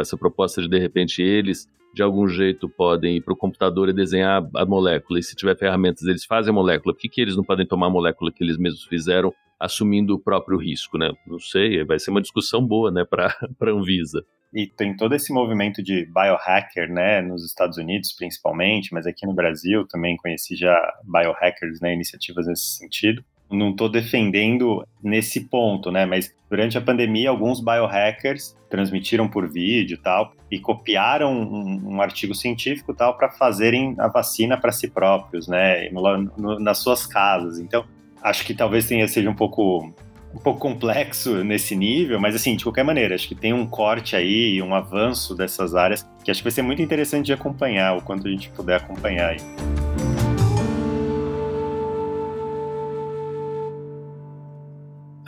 Essa 0.00 0.16
proposta 0.16 0.60
de 0.60 0.68
de 0.68 0.78
repente 0.78 1.22
eles 1.22 1.68
de 1.94 2.02
algum 2.02 2.26
jeito 2.26 2.68
podem 2.68 3.16
ir 3.16 3.20
para 3.20 3.34
o 3.34 3.36
computador 3.36 3.88
e 3.88 3.92
desenhar 3.92 4.42
a 4.56 4.64
molécula. 4.64 5.18
E 5.18 5.22
se 5.22 5.36
tiver 5.36 5.56
ferramentas, 5.56 6.04
eles 6.04 6.24
fazem 6.24 6.50
a 6.50 6.54
molécula. 6.54 6.94
Por 6.94 7.00
que, 7.00 7.08
que 7.08 7.20
eles 7.20 7.36
não 7.36 7.44
podem 7.44 7.66
tomar 7.66 7.88
a 7.88 7.90
molécula 7.90 8.32
que 8.32 8.42
eles 8.42 8.56
mesmos 8.56 8.84
fizeram, 8.84 9.32
assumindo 9.62 10.14
o 10.14 10.18
próprio 10.18 10.58
risco, 10.58 10.98
né? 10.98 11.12
Não 11.24 11.38
sei, 11.38 11.84
vai 11.84 11.98
ser 11.98 12.10
uma 12.10 12.20
discussão 12.20 12.66
boa, 12.66 12.90
né, 12.90 13.04
para 13.04 13.28
a 13.60 13.70
Anvisa. 13.70 14.24
E 14.52 14.66
tem 14.66 14.94
todo 14.94 15.14
esse 15.14 15.32
movimento 15.32 15.82
de 15.82 16.04
biohacker, 16.06 16.92
né, 16.92 17.22
nos 17.22 17.46
Estados 17.46 17.78
Unidos 17.78 18.12
principalmente, 18.12 18.92
mas 18.92 19.06
aqui 19.06 19.24
no 19.24 19.32
Brasil 19.32 19.86
também 19.86 20.16
conheci 20.16 20.56
já 20.56 20.76
biohackers, 21.04 21.80
né, 21.80 21.94
iniciativas 21.94 22.46
nesse 22.46 22.76
sentido. 22.76 23.24
Não 23.50 23.70
estou 23.70 23.88
defendendo 23.88 24.86
nesse 25.02 25.48
ponto, 25.48 25.90
né, 25.90 26.04
mas 26.04 26.34
durante 26.50 26.76
a 26.76 26.82
pandemia 26.82 27.30
alguns 27.30 27.60
biohackers 27.60 28.56
transmitiram 28.68 29.28
por 29.28 29.48
vídeo 29.48 29.98
tal 30.02 30.32
e 30.50 30.58
copiaram 30.58 31.32
um, 31.32 31.94
um 31.94 32.02
artigo 32.02 32.34
científico 32.34 32.92
tal 32.92 33.16
para 33.16 33.30
fazerem 33.30 33.94
a 33.98 34.08
vacina 34.08 34.58
para 34.58 34.72
si 34.72 34.88
próprios, 34.88 35.48
né, 35.48 35.88
no, 35.90 36.18
no, 36.36 36.58
nas 36.58 36.78
suas 36.78 37.06
casas. 37.06 37.58
Então 37.58 37.86
acho 38.22 38.44
que 38.44 38.54
talvez 38.54 38.86
tenha 38.86 39.06
seja 39.08 39.28
um 39.28 39.34
pouco 39.34 39.92
um 40.34 40.38
pouco 40.38 40.60
complexo 40.60 41.44
nesse 41.44 41.76
nível, 41.76 42.18
mas 42.18 42.34
assim, 42.34 42.56
de 42.56 42.64
qualquer 42.64 42.84
maneira, 42.84 43.14
acho 43.14 43.28
que 43.28 43.34
tem 43.34 43.52
um 43.52 43.66
corte 43.66 44.16
aí, 44.16 44.62
um 44.62 44.74
avanço 44.74 45.34
dessas 45.34 45.74
áreas 45.74 46.08
que 46.24 46.30
acho 46.30 46.40
que 46.40 46.44
vai 46.44 46.52
ser 46.52 46.62
muito 46.62 46.80
interessante 46.80 47.26
de 47.26 47.32
acompanhar, 47.34 47.98
o 47.98 48.02
quanto 48.02 48.26
a 48.26 48.30
gente 48.30 48.48
puder 48.50 48.76
acompanhar 48.76 49.30
aí. 49.30 49.36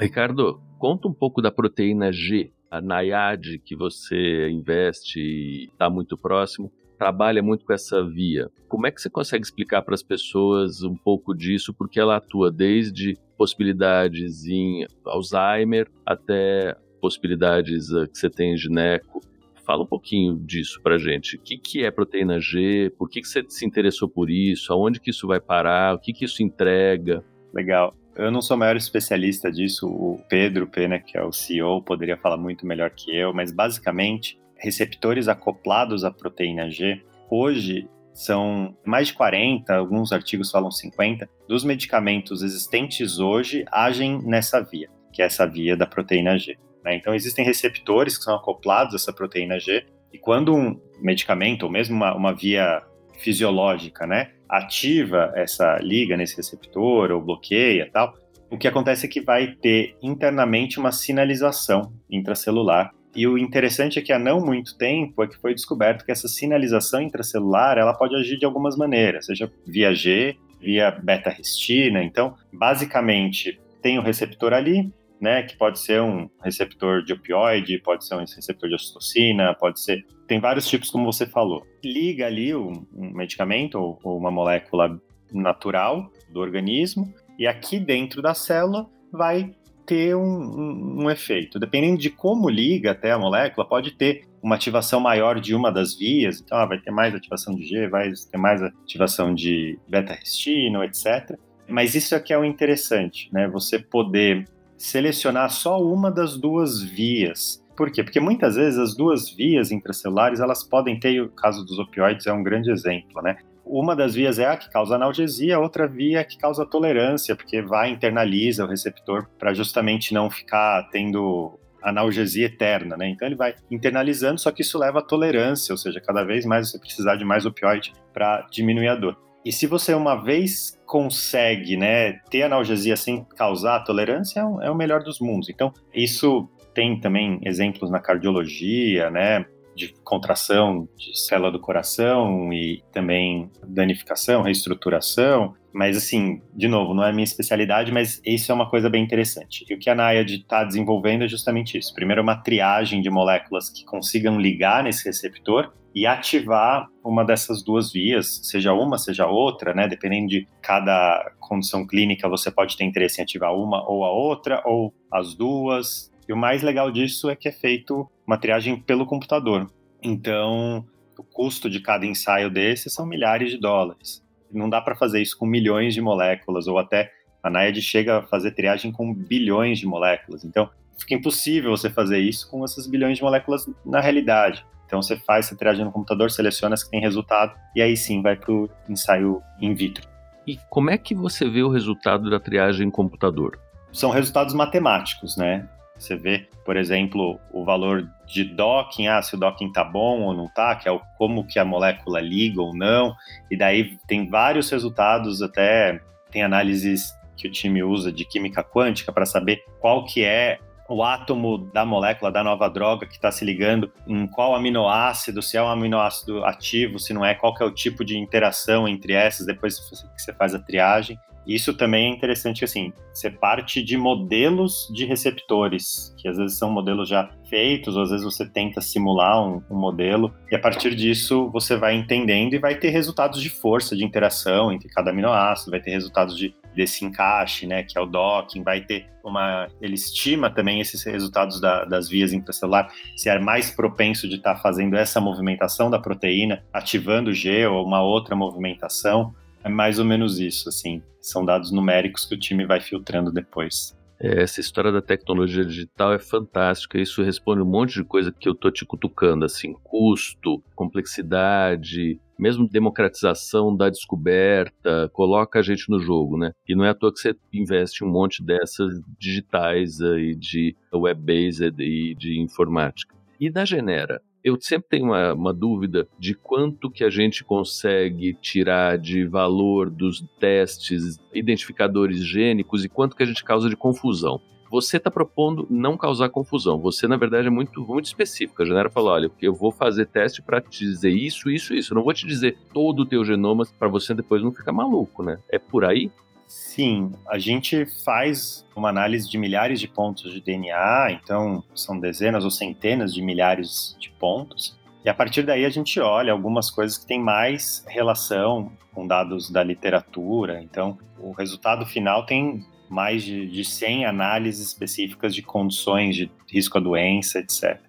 Ricardo, 0.01 0.61
conta 0.79 1.07
um 1.07 1.13
pouco 1.13 1.43
da 1.43 1.53
proteína 1.53 2.11
G, 2.11 2.51
a 2.71 2.81
NIAID 2.81 3.59
que 3.59 3.77
você 3.77 4.49
investe 4.49 5.21
e 5.21 5.65
está 5.67 5.91
muito 5.91 6.17
próximo 6.17 6.73
trabalha 6.99 7.43
muito 7.43 7.65
com 7.65 7.73
essa 7.73 8.05
via. 8.05 8.51
Como 8.69 8.87
é 8.87 8.91
que 8.91 9.01
você 9.01 9.11
consegue 9.11 9.45
explicar 9.45 9.83
para 9.83 9.95
as 9.95 10.03
pessoas 10.03 10.83
um 10.83 10.97
pouco 10.97 11.35
disso? 11.35 11.75
Porque 11.75 12.01
ela 12.01 12.17
atua 12.17 12.51
desde 12.51 13.17
possibilidades 13.37 14.47
em 14.47 14.87
Alzheimer 15.05 15.91
até 16.07 16.77
possibilidades 17.01 17.91
eh, 17.91 18.07
que 18.07 18.19
você 18.19 18.31
tem 18.31 18.55
em 18.55 18.57
gineco. 18.57 19.21
Fala 19.67 19.83
um 19.83 19.87
pouquinho 19.87 20.39
disso 20.39 20.81
para 20.83 20.99
gente. 20.99 21.37
O 21.37 21.41
que, 21.41 21.59
que 21.59 21.85
é 21.85 21.91
proteína 21.91 22.39
G? 22.39 22.91
Por 22.99 23.09
que, 23.09 23.21
que 23.21 23.29
você 23.29 23.43
se 23.49 23.67
interessou 23.67 24.09
por 24.09 24.31
isso? 24.31 24.73
Aonde 24.73 25.01
que 25.01 25.11
isso 25.11 25.27
vai 25.27 25.41
parar? 25.41 25.95
O 25.95 25.99
que, 25.99 26.13
que 26.13 26.25
isso 26.25 26.43
entrega? 26.43 27.25
Legal. 27.53 27.95
Eu 28.17 28.31
não 28.31 28.41
sou 28.41 28.57
o 28.57 28.61
maior 28.61 28.77
especialista 28.77 29.51
disso. 29.51 29.87
O 29.87 30.19
Pedro 30.29 30.67
Pena, 30.67 30.99
que 30.99 31.19
é 31.19 31.23
o 31.23 31.33
CEO, 31.33 31.83
poderia 31.83 32.17
falar 32.17 32.37
muito 32.37 32.67
melhor 32.67 32.91
que 32.91 33.15
eu, 33.15 33.35
mas 33.35 33.53
basicamente 33.53 34.39
receptores 34.65 35.29
acoplados 35.29 36.05
à 36.05 36.11
proteína 36.11 36.71
G, 36.71 37.03
hoje 37.31 37.87
são 38.15 38.75
mais 38.85 39.09
de 39.09 39.15
40, 39.15 39.75
alguns 39.75 40.11
artigos 40.11 40.51
falam 40.51 40.71
50, 40.71 41.29
dos 41.47 41.65
medicamentos 41.65 42.43
existentes 42.43 43.19
hoje 43.19 43.65
agem 43.71 44.23
nessa 44.23 44.63
via, 44.63 44.89
que 45.13 45.21
é 45.21 45.27
essa 45.27 45.47
via 45.47 45.77
da 45.77 45.87
proteína 45.87 46.39
G. 46.39 46.57
Né? 46.83 46.97
Então, 46.97 47.15
existem 47.15 47.45
receptores 47.45 48.17
que 48.17 48.25
são 48.25 48.35
acoplados 48.35 48.95
a 48.95 48.97
essa 48.97 49.13
proteína 49.13 49.59
G, 49.59 49.85
e 50.13 50.19
quando 50.19 50.55
um 50.55 50.81
medicamento, 51.01 51.65
ou 51.65 51.71
mesmo 51.71 51.95
uma, 51.95 52.15
uma 52.15 52.33
via 52.33 52.83
fisiológica, 53.19 54.07
né, 54.07 54.31
ativa 54.49 55.33
essa 55.35 55.79
liga 55.79 56.17
nesse 56.17 56.37
receptor 56.37 57.11
ou 57.11 57.21
bloqueia 57.21 57.91
tal, 57.93 58.15
o 58.51 58.57
que 58.57 58.69
acontece 58.69 59.07
é 59.07 59.09
que 59.09 59.21
vai 59.21 59.49
ter 59.49 59.97
internamente 60.01 60.79
uma 60.79 60.93
sinalização 60.93 61.93
intracelular 62.09 62.93
e 63.15 63.27
o 63.27 63.39
interessante 63.39 63.99
é 63.99 64.03
que 64.03 64.13
há 64.13 64.19
não 64.19 64.41
muito 64.41 64.77
tempo 64.77 65.23
é 65.23 65.27
que 65.27 65.41
foi 65.41 65.55
descoberto 65.55 66.05
que 66.05 66.13
essa 66.13 66.29
sinalização 66.29 67.01
intracelular 67.01 67.79
ela 67.79 67.95
pode 67.95 68.15
agir 68.17 68.39
de 68.39 68.45
algumas 68.45 68.77
maneiras, 68.77 69.27
seja 69.27 69.51
via 69.67 69.95
G, 69.95 70.37
via 70.61 70.91
beta-restina. 70.91 72.03
Então, 72.03 72.35
basicamente, 72.53 73.61
tem 73.83 73.99
o 73.99 74.03
receptor 74.03 74.53
ali, 74.53 74.93
né, 75.21 75.43
que 75.43 75.57
pode 75.57 75.79
ser 75.79 76.01
um 76.01 76.29
receptor 76.43 77.03
de 77.05 77.13
opioide, 77.13 77.79
pode 77.79 78.07
ser 78.07 78.15
um 78.15 78.19
receptor 78.19 78.69
de 78.69 78.75
ocitocina, 78.75 79.55
pode 79.55 79.81
ser. 79.81 80.05
Tem 80.27 80.41
vários 80.41 80.67
tipos, 80.67 80.91
como 80.91 81.05
você 81.05 81.27
falou. 81.27 81.67
Liga 81.85 82.27
ali 82.27 82.55
um, 82.55 82.87
um 82.95 83.11
medicamento 83.11 83.77
ou, 83.79 83.99
ou 84.03 84.19
uma 84.19 84.31
molécula 84.31 85.01
natural 85.33 86.11
do 86.31 86.41
organismo, 86.41 87.13
e 87.39 87.47
aqui 87.47 87.79
dentro 87.79 88.23
da 88.23 88.35
célula 88.35 88.89
vai 89.13 89.55
ter 89.87 90.17
um, 90.17 90.23
um, 90.23 91.05
um, 91.05 91.11
efeito. 91.11 91.59
Dependendo 91.59 91.99
de 91.99 92.11
como 92.11 92.49
liga 92.49 92.93
até 92.93 93.13
a 93.13 93.19
molécula, 93.19 93.67
pode 93.67 93.93
ter 93.93 94.25
uma 94.43 94.55
ativação 94.55 95.01
maior 95.01 95.41
de 95.41 95.55
uma 95.55 95.71
das 95.71 95.95
vias, 95.95 96.41
então 96.41 96.59
ah, 96.59 96.67
vai 96.67 96.79
ter 96.79 96.91
mais 96.91 97.15
ativação 97.15 97.55
de 97.55 97.67
G, 97.67 97.89
vai 97.89 98.11
ter 98.31 98.37
mais 98.39 98.63
ativação 98.63 99.35
de 99.35 99.79
beta-restino, 99.89 100.85
etc. 100.85 101.39
Mas 101.69 101.95
isso 101.95 102.15
aqui 102.15 102.33
é 102.33 102.39
o 102.39 102.45
interessante, 102.45 103.29
né? 103.33 103.49
Você 103.49 103.79
poder 103.79 104.47
selecionar 104.77 105.51
só 105.51 105.83
uma 105.83 106.11
das 106.11 106.37
duas 106.37 106.83
vias. 106.83 107.63
Por 107.77 107.91
quê? 107.91 108.05
Porque 108.05 108.21
muitas 108.21 108.57
vezes 108.57 108.79
as 108.79 108.95
duas 108.95 109.31
vias 109.31 109.73
intracelulares, 109.73 110.41
elas 110.41 110.63
podem 110.63 110.99
ter, 110.99 111.21
o 111.21 111.29
caso 111.31 111.65
dos 111.65 111.79
opioides 111.79 112.27
é 112.27 112.33
um 112.33 112.43
grande 112.43 112.71
exemplo, 112.71 113.23
né? 113.23 113.37
Uma 113.65 113.97
das 113.97 114.15
vias 114.15 114.39
é 114.39 114.47
a 114.47 114.57
que 114.57 114.71
causa 114.71 114.95
analgesia, 114.95 115.57
a 115.57 115.61
outra 115.61 115.89
via 115.89 116.21
é 116.21 116.25
que 116.25 116.37
causa 116.37 116.67
tolerância, 116.67 117.35
porque 117.35 117.63
vai 117.63 117.91
internaliza 117.91 118.65
o 118.65 118.69
receptor 118.69 119.27
para 119.39 119.55
justamente 119.55 120.13
não 120.13 120.31
ficar 120.31 120.89
tendo 120.91 121.59
analgesia 121.83 122.47
eterna, 122.47 122.97
né? 122.97 123.09
Então 123.09 123.29
ele 123.29 123.37
vai 123.37 123.55
internalizando, 123.71 124.41
só 124.41 124.51
que 124.51 124.63
isso 124.63 124.79
leva 124.79 125.01
à 125.01 125.03
tolerância, 125.03 125.73
ou 125.73 125.77
seja, 125.77 126.01
cada 126.01 126.25
vez 126.25 126.47
mais 126.47 126.71
você 126.71 126.79
precisar 126.79 127.17
de 127.17 127.25
mais 127.25 127.45
opioide 127.45 127.93
para 128.13 128.47
diminuir 128.51 128.89
a 128.89 128.95
dor. 128.95 129.17
E 129.45 129.53
se 129.53 129.67
você 129.67 129.93
uma 129.93 130.15
vez 130.15 130.81
consegue, 130.87 131.77
né, 131.77 132.15
ter 132.31 132.43
analgesia 132.43 132.97
sem 132.97 133.25
causar 133.37 133.85
tolerância, 133.85 134.41
é, 134.41 134.67
é 134.67 134.71
o 134.71 134.75
melhor 134.75 135.03
dos 135.03 135.21
mundos. 135.21 135.51
Então 135.51 135.73
isso 135.93 136.49
tem 136.75 136.99
também 136.99 137.39
exemplos 137.45 137.91
na 137.91 138.01
cardiologia, 138.01 139.11
né? 139.11 139.45
De 139.75 139.93
contração 140.05 140.89
de 140.97 141.19
célula 141.19 141.51
do 141.51 141.61
coração 141.61 142.53
e 142.53 142.83
também 142.93 143.51
danificação, 143.67 144.43
reestruturação. 144.43 145.55
Mas, 145.73 145.97
assim, 145.97 146.41
de 146.55 146.69
novo, 146.69 146.95
não 146.95 147.05
é 147.05 147.13
minha 147.13 147.25
especialidade, 147.25 147.91
mas 147.91 148.21
isso 148.25 148.53
é 148.53 148.55
uma 148.55 148.71
coisa 148.71 148.89
bem 148.89 149.03
interessante. 149.03 149.65
E 149.69 149.75
o 149.75 149.79
que 149.79 149.91
a 149.91 149.95
NIAID 149.95 150.43
está 150.43 150.63
desenvolvendo 150.63 151.25
é 151.25 151.29
justamente 151.29 151.77
isso. 151.77 151.93
Primeiro, 151.93 152.23
uma 152.23 152.37
triagem 152.37 153.03
de 153.03 153.11
moléculas 153.11 153.71
que 153.71 153.85
consigam 153.85 154.41
ligar 154.41 154.85
nesse 154.85 155.05
receptor 155.05 155.73
e 155.95 156.07
ativar 156.07 156.89
uma 157.05 157.25
dessas 157.25 157.63
duas 157.63 157.93
vias, 157.93 158.41
seja 158.45 158.73
uma, 158.73 158.99
seja 158.99 159.27
outra, 159.27 159.73
né? 159.73 159.87
Dependendo 159.87 160.29
de 160.29 160.49
cada 160.61 161.33
condição 161.39 161.87
clínica, 161.87 162.29
você 162.29 162.51
pode 162.51 162.77
ter 162.77 162.85
interesse 162.85 163.21
em 163.21 163.25
ativar 163.25 163.55
uma 163.55 163.89
ou 163.89 164.05
a 164.05 164.11
outra, 164.11 164.61
ou 164.65 164.93
as 165.13 165.35
duas. 165.35 166.13
E 166.29 166.33
o 166.33 166.37
mais 166.37 166.63
legal 166.63 166.91
disso 166.91 167.31
é 167.31 167.37
que 167.37 167.49
é 167.49 167.53
feito 167.53 168.09
uma 168.27 168.39
triagem 168.39 168.77
pelo 168.77 169.07
computador. 169.07 169.71
Então, 170.03 170.85
o 171.19 171.23
custo 171.23 171.71
de 171.71 171.81
cada 171.81 172.07
ensaio 172.07 172.51
desse 172.51 172.91
são 172.91 173.07
milhares 173.07 173.51
de 173.51 173.59
dólares. 173.59 174.23
Não 174.53 174.69
dá 174.69 174.81
para 174.81 174.95
fazer 174.95 175.21
isso 175.21 175.39
com 175.39 175.47
milhões 175.47 175.95
de 175.95 176.01
moléculas, 176.01 176.67
ou 176.67 176.79
até 176.79 177.11
a 177.43 177.51
NIAID 177.51 177.83
chega 177.83 178.19
a 178.19 178.23
fazer 178.23 178.53
triagem 178.53 178.93
com 178.93 179.13
bilhões 179.13 179.79
de 179.79 179.87
moléculas. 179.87 180.45
Então, 180.45 180.71
fica 180.99 181.15
impossível 181.15 181.71
você 181.71 181.91
fazer 181.91 182.19
isso 182.19 182.51
com 182.51 182.65
essas 182.65 182.87
bilhões 182.87 183.19
de 183.19 183.23
moléculas 183.23 183.69
na 183.85 184.01
realidade. 184.01 184.65
Então, 184.87 185.03
você 185.03 185.17
faz 185.17 185.47
essa 185.47 185.57
triagem 185.57 185.85
no 185.85 185.93
computador, 185.93 186.31
seleciona 186.31 186.75
as 186.75 186.85
que 186.85 186.91
tem 186.91 187.01
resultado, 187.01 187.55
e 187.75 187.83
aí 187.83 187.97
sim 187.97 188.23
vai 188.23 188.37
para 188.37 188.53
o 188.53 188.69
ensaio 188.89 189.43
in 189.61 189.75
vitro. 189.75 190.09
E 190.47 190.59
como 190.69 190.91
é 190.91 190.99
que 190.99 191.15
você 191.15 191.49
vê 191.49 191.63
o 191.63 191.71
resultado 191.71 192.29
da 192.31 192.39
triagem 192.39 192.87
em 192.87 192.91
computador? 192.91 193.59
São 193.93 194.11
resultados 194.11 194.55
matemáticos, 194.55 195.37
né? 195.37 195.69
Você 195.99 196.17
vê, 196.17 196.49
por 196.65 196.77
exemplo, 196.77 197.41
o 197.53 197.65
valor 197.65 198.09
de 198.27 198.45
docking, 198.45 199.07
ah, 199.07 199.23
se 199.23 199.35
o 199.35 199.39
docking 199.39 199.71
tá 199.73 199.85
bom 199.85 200.23
ou 200.23 200.35
não 200.35 200.49
tá, 200.49 200.75
que 200.75 200.89
é 200.89 200.93
o 200.93 201.01
como 201.17 201.47
que 201.47 201.59
a 201.59 201.65
molécula 201.65 202.21
liga 202.21 202.61
ou 202.61 202.75
não. 202.75 203.15
E 203.51 203.57
daí 203.57 203.97
tem 204.07 204.29
vários 204.29 204.71
resultados, 204.71 205.41
até 205.41 206.01
tem 206.31 206.43
análises 206.43 207.15
que 207.37 207.47
o 207.47 207.51
time 207.51 207.83
usa 207.83 208.13
de 208.13 208.25
química 208.25 208.63
quântica 208.63 209.13
para 209.13 209.27
saber 209.27 209.65
qual 209.81 210.05
que 210.05 210.25
é 210.25 210.59
o 210.89 211.03
átomo 211.03 211.59
da 211.73 211.85
molécula 211.85 212.31
da 212.31 212.45
nova 212.45 212.69
droga 212.69 213.07
que 213.07 213.15
está 213.15 213.31
se 213.33 213.45
ligando 213.45 213.91
em 214.07 214.27
qual 214.27 214.55
aminoácido, 214.55 215.41
se 215.41 215.57
é 215.57 215.63
um 215.63 215.69
aminoácido 215.69 216.45
ativo, 216.45 216.99
se 216.99 217.15
não 217.15 217.25
é, 217.25 217.35
qual 217.35 217.55
que 217.55 217.63
é 217.63 217.67
o 217.67 217.71
tipo 217.71 218.05
de 218.05 218.19
interação 218.19 218.87
entre 218.87 219.15
essas, 219.15 219.47
depois 219.47 219.79
que 219.79 220.23
você 220.23 220.33
faz 220.35 220.55
a 220.55 220.59
triagem. 220.59 221.19
Isso 221.47 221.75
também 221.75 222.07
é 222.07 222.15
interessante, 222.15 222.65
assim, 222.65 222.93
você 223.13 223.31
parte 223.31 223.83
de 223.83 223.97
modelos 223.97 224.89
de 224.93 225.05
receptores, 225.05 226.15
que 226.19 226.29
às 226.29 226.37
vezes 226.37 226.57
são 226.57 226.71
modelos 226.71 227.09
já 227.09 227.31
feitos, 227.49 227.97
ou 227.97 228.03
às 228.03 228.11
vezes 228.11 228.25
você 228.25 228.49
tenta 228.49 228.81
simular 228.81 229.43
um, 229.43 229.63
um, 229.71 229.77
modelo, 229.77 230.35
e 230.51 230.55
a 230.55 230.59
partir 230.59 230.95
disso 230.95 231.51
você 231.51 231.77
vai 231.77 231.95
entendendo 231.95 232.55
e 232.55 232.59
vai 232.59 232.75
ter 232.75 232.91
resultados 232.91 233.41
de 233.41 233.51
força 233.51 233.95
de 233.95 234.05
interação 234.05 234.73
entre 234.73 234.89
cada 234.89 235.11
aminoácido, 235.11 235.71
vai 235.71 235.81
ter 235.81 235.91
resultados 235.91 236.37
de 236.37 236.55
desse 236.75 237.05
encaixe, 237.05 237.67
né, 237.67 237.85
que 237.85 237.97
é 237.97 238.01
o 238.01 238.07
docking, 238.07 238.63
vai 238.63 238.81
ter 238.81 239.07
uma, 239.23 239.69
ele 239.81 239.95
estima 239.95 240.51
também 240.51 240.81
esses 240.81 241.03
resultados 241.05 241.61
da, 241.61 241.85
das 241.85 242.09
vias 242.09 242.33
intracelular, 242.33 242.91
se 243.17 243.29
é 243.29 243.39
mais 243.39 243.71
propenso 243.71 244.29
de 244.29 244.37
estar 244.37 244.57
tá 244.57 244.61
fazendo 244.61 244.97
essa 244.97 245.21
movimentação 245.21 245.89
da 245.89 245.99
proteína, 245.99 246.65
ativando 246.73 247.31
o 247.31 247.33
G 247.33 247.67
ou 247.67 247.87
uma 247.87 248.03
outra 248.03 248.35
movimentação, 248.35 249.35
é 249.65 249.69
mais 249.69 249.99
ou 249.99 250.05
menos 250.05 250.39
isso, 250.39 250.69
assim. 250.69 251.03
São 251.21 251.45
dados 251.45 251.73
numéricos 251.73 252.27
que 252.27 252.35
o 252.35 252.39
time 252.39 252.67
vai 252.67 252.81
filtrando 252.81 253.33
depois. 253.33 253.97
É, 254.21 254.43
essa 254.43 254.61
história 254.61 254.93
da 254.93 255.03
tecnologia 255.03 255.65
digital 255.65 256.13
é 256.13 256.19
fantástica. 256.19 257.01
Isso 257.01 257.23
responde 257.23 257.63
um 257.63 257.67
monte 257.67 257.95
de 257.95 258.05
coisa 258.05 258.31
que 258.31 258.49
eu 258.49 258.55
tô 258.55 258.71
te 258.71 258.85
cutucando, 258.85 259.45
assim, 259.45 259.75
custo, 259.83 260.63
complexidade, 260.75 262.21
mesmo 262.39 262.69
democratização 262.69 263.75
da 263.75 263.89
descoberta, 263.89 265.09
coloca 265.13 265.59
a 265.59 265.63
gente 265.63 265.89
no 265.89 265.99
jogo, 265.99 266.37
né? 266.37 266.53
E 266.69 266.75
não 266.75 266.85
é 266.85 266.91
à 266.91 266.95
toa 266.95 267.13
que 267.13 267.21
você 267.21 267.35
investe 267.53 268.05
um 268.05 268.09
monte 268.09 268.45
dessas 268.45 269.01
digitais 269.19 270.01
aí 270.01 270.35
de 270.35 270.77
web-based 270.93 271.75
e 271.79 272.15
de 272.15 272.41
informática. 272.41 273.15
E 273.41 273.51
da 273.51 273.65
Genera, 273.65 274.21
eu 274.45 274.61
sempre 274.61 274.89
tenho 274.91 275.07
uma, 275.07 275.33
uma, 275.33 275.55
dúvida 275.55 276.07
de 276.19 276.35
quanto 276.35 276.91
que 276.91 277.03
a 277.03 277.09
gente 277.09 277.43
consegue 277.43 278.35
tirar 278.35 278.99
de 278.99 279.25
valor 279.25 279.89
dos 279.89 280.23
testes 280.39 281.19
identificadores 281.33 282.23
gênicos 282.23 282.85
e 282.85 282.89
quanto 282.89 283.17
que 283.17 283.23
a 283.23 283.27
gente 283.27 283.43
causa 283.43 283.71
de 283.71 283.77
confusão. 283.77 284.39
Você 284.71 284.99
está 284.99 285.11
propondo 285.11 285.67
não 285.71 285.97
causar 285.97 286.29
confusão. 286.29 286.79
Você, 286.81 287.07
na 287.07 287.17
verdade, 287.17 287.47
é 287.47 287.51
muito, 287.51 287.81
muito 287.87 288.07
específico. 288.07 288.61
A 288.61 288.67
Genera 288.67 288.91
falou: 288.91 289.13
olha, 289.13 289.31
eu 289.41 289.55
vou 289.55 289.71
fazer 289.71 290.05
teste 290.07 290.43
para 290.43 290.61
te 290.61 290.85
dizer 290.85 291.11
isso, 291.11 291.49
isso, 291.49 291.73
isso. 291.73 291.93
Eu 291.93 291.97
não 291.97 292.03
vou 292.03 292.13
te 292.13 292.27
dizer 292.27 292.59
todo 292.73 293.01
o 293.01 293.07
teu 293.07 293.25
genoma 293.25 293.65
para 293.79 293.89
você 293.89 294.13
depois 294.13 294.43
não 294.43 294.53
ficar 294.53 294.73
maluco, 294.73 295.23
né? 295.23 295.39
É 295.49 295.59
por 295.59 295.85
aí? 295.85 296.11
Sim, 296.55 297.11
a 297.29 297.37
gente 297.37 297.85
faz 298.05 298.65
uma 298.77 298.89
análise 298.89 299.29
de 299.29 299.37
milhares 299.37 299.81
de 299.81 299.89
pontos 299.89 300.33
de 300.33 300.41
DNA, 300.41 301.11
então 301.11 301.65
são 301.75 301.99
dezenas 301.99 302.45
ou 302.45 302.51
centenas 302.51 303.13
de 303.13 303.21
milhares 303.21 303.97
de 303.99 304.09
pontos. 304.11 304.79
E 305.05 305.09
a 305.09 305.15
partir 305.15 305.43
daí 305.43 305.65
a 305.65 305.69
gente 305.69 305.99
olha 305.99 306.33
algumas 306.33 306.71
coisas 306.71 306.97
que 306.97 307.07
têm 307.07 307.21
mais 307.21 307.85
relação 307.89 308.71
com 308.93 309.05
dados 309.05 309.51
da 309.51 309.65
literatura. 309.65 310.63
Então, 310.63 310.97
o 311.19 311.33
resultado 311.33 311.85
final 311.85 312.25
tem 312.25 312.65
mais 312.89 313.25
de, 313.25 313.49
de 313.49 313.65
100 313.65 314.07
análises 314.07 314.69
específicas 314.69 315.35
de 315.35 315.43
condições 315.43 316.15
de 316.15 316.31
risco 316.49 316.79
à 316.79 316.81
doença, 316.81 317.41
etc. 317.41 317.81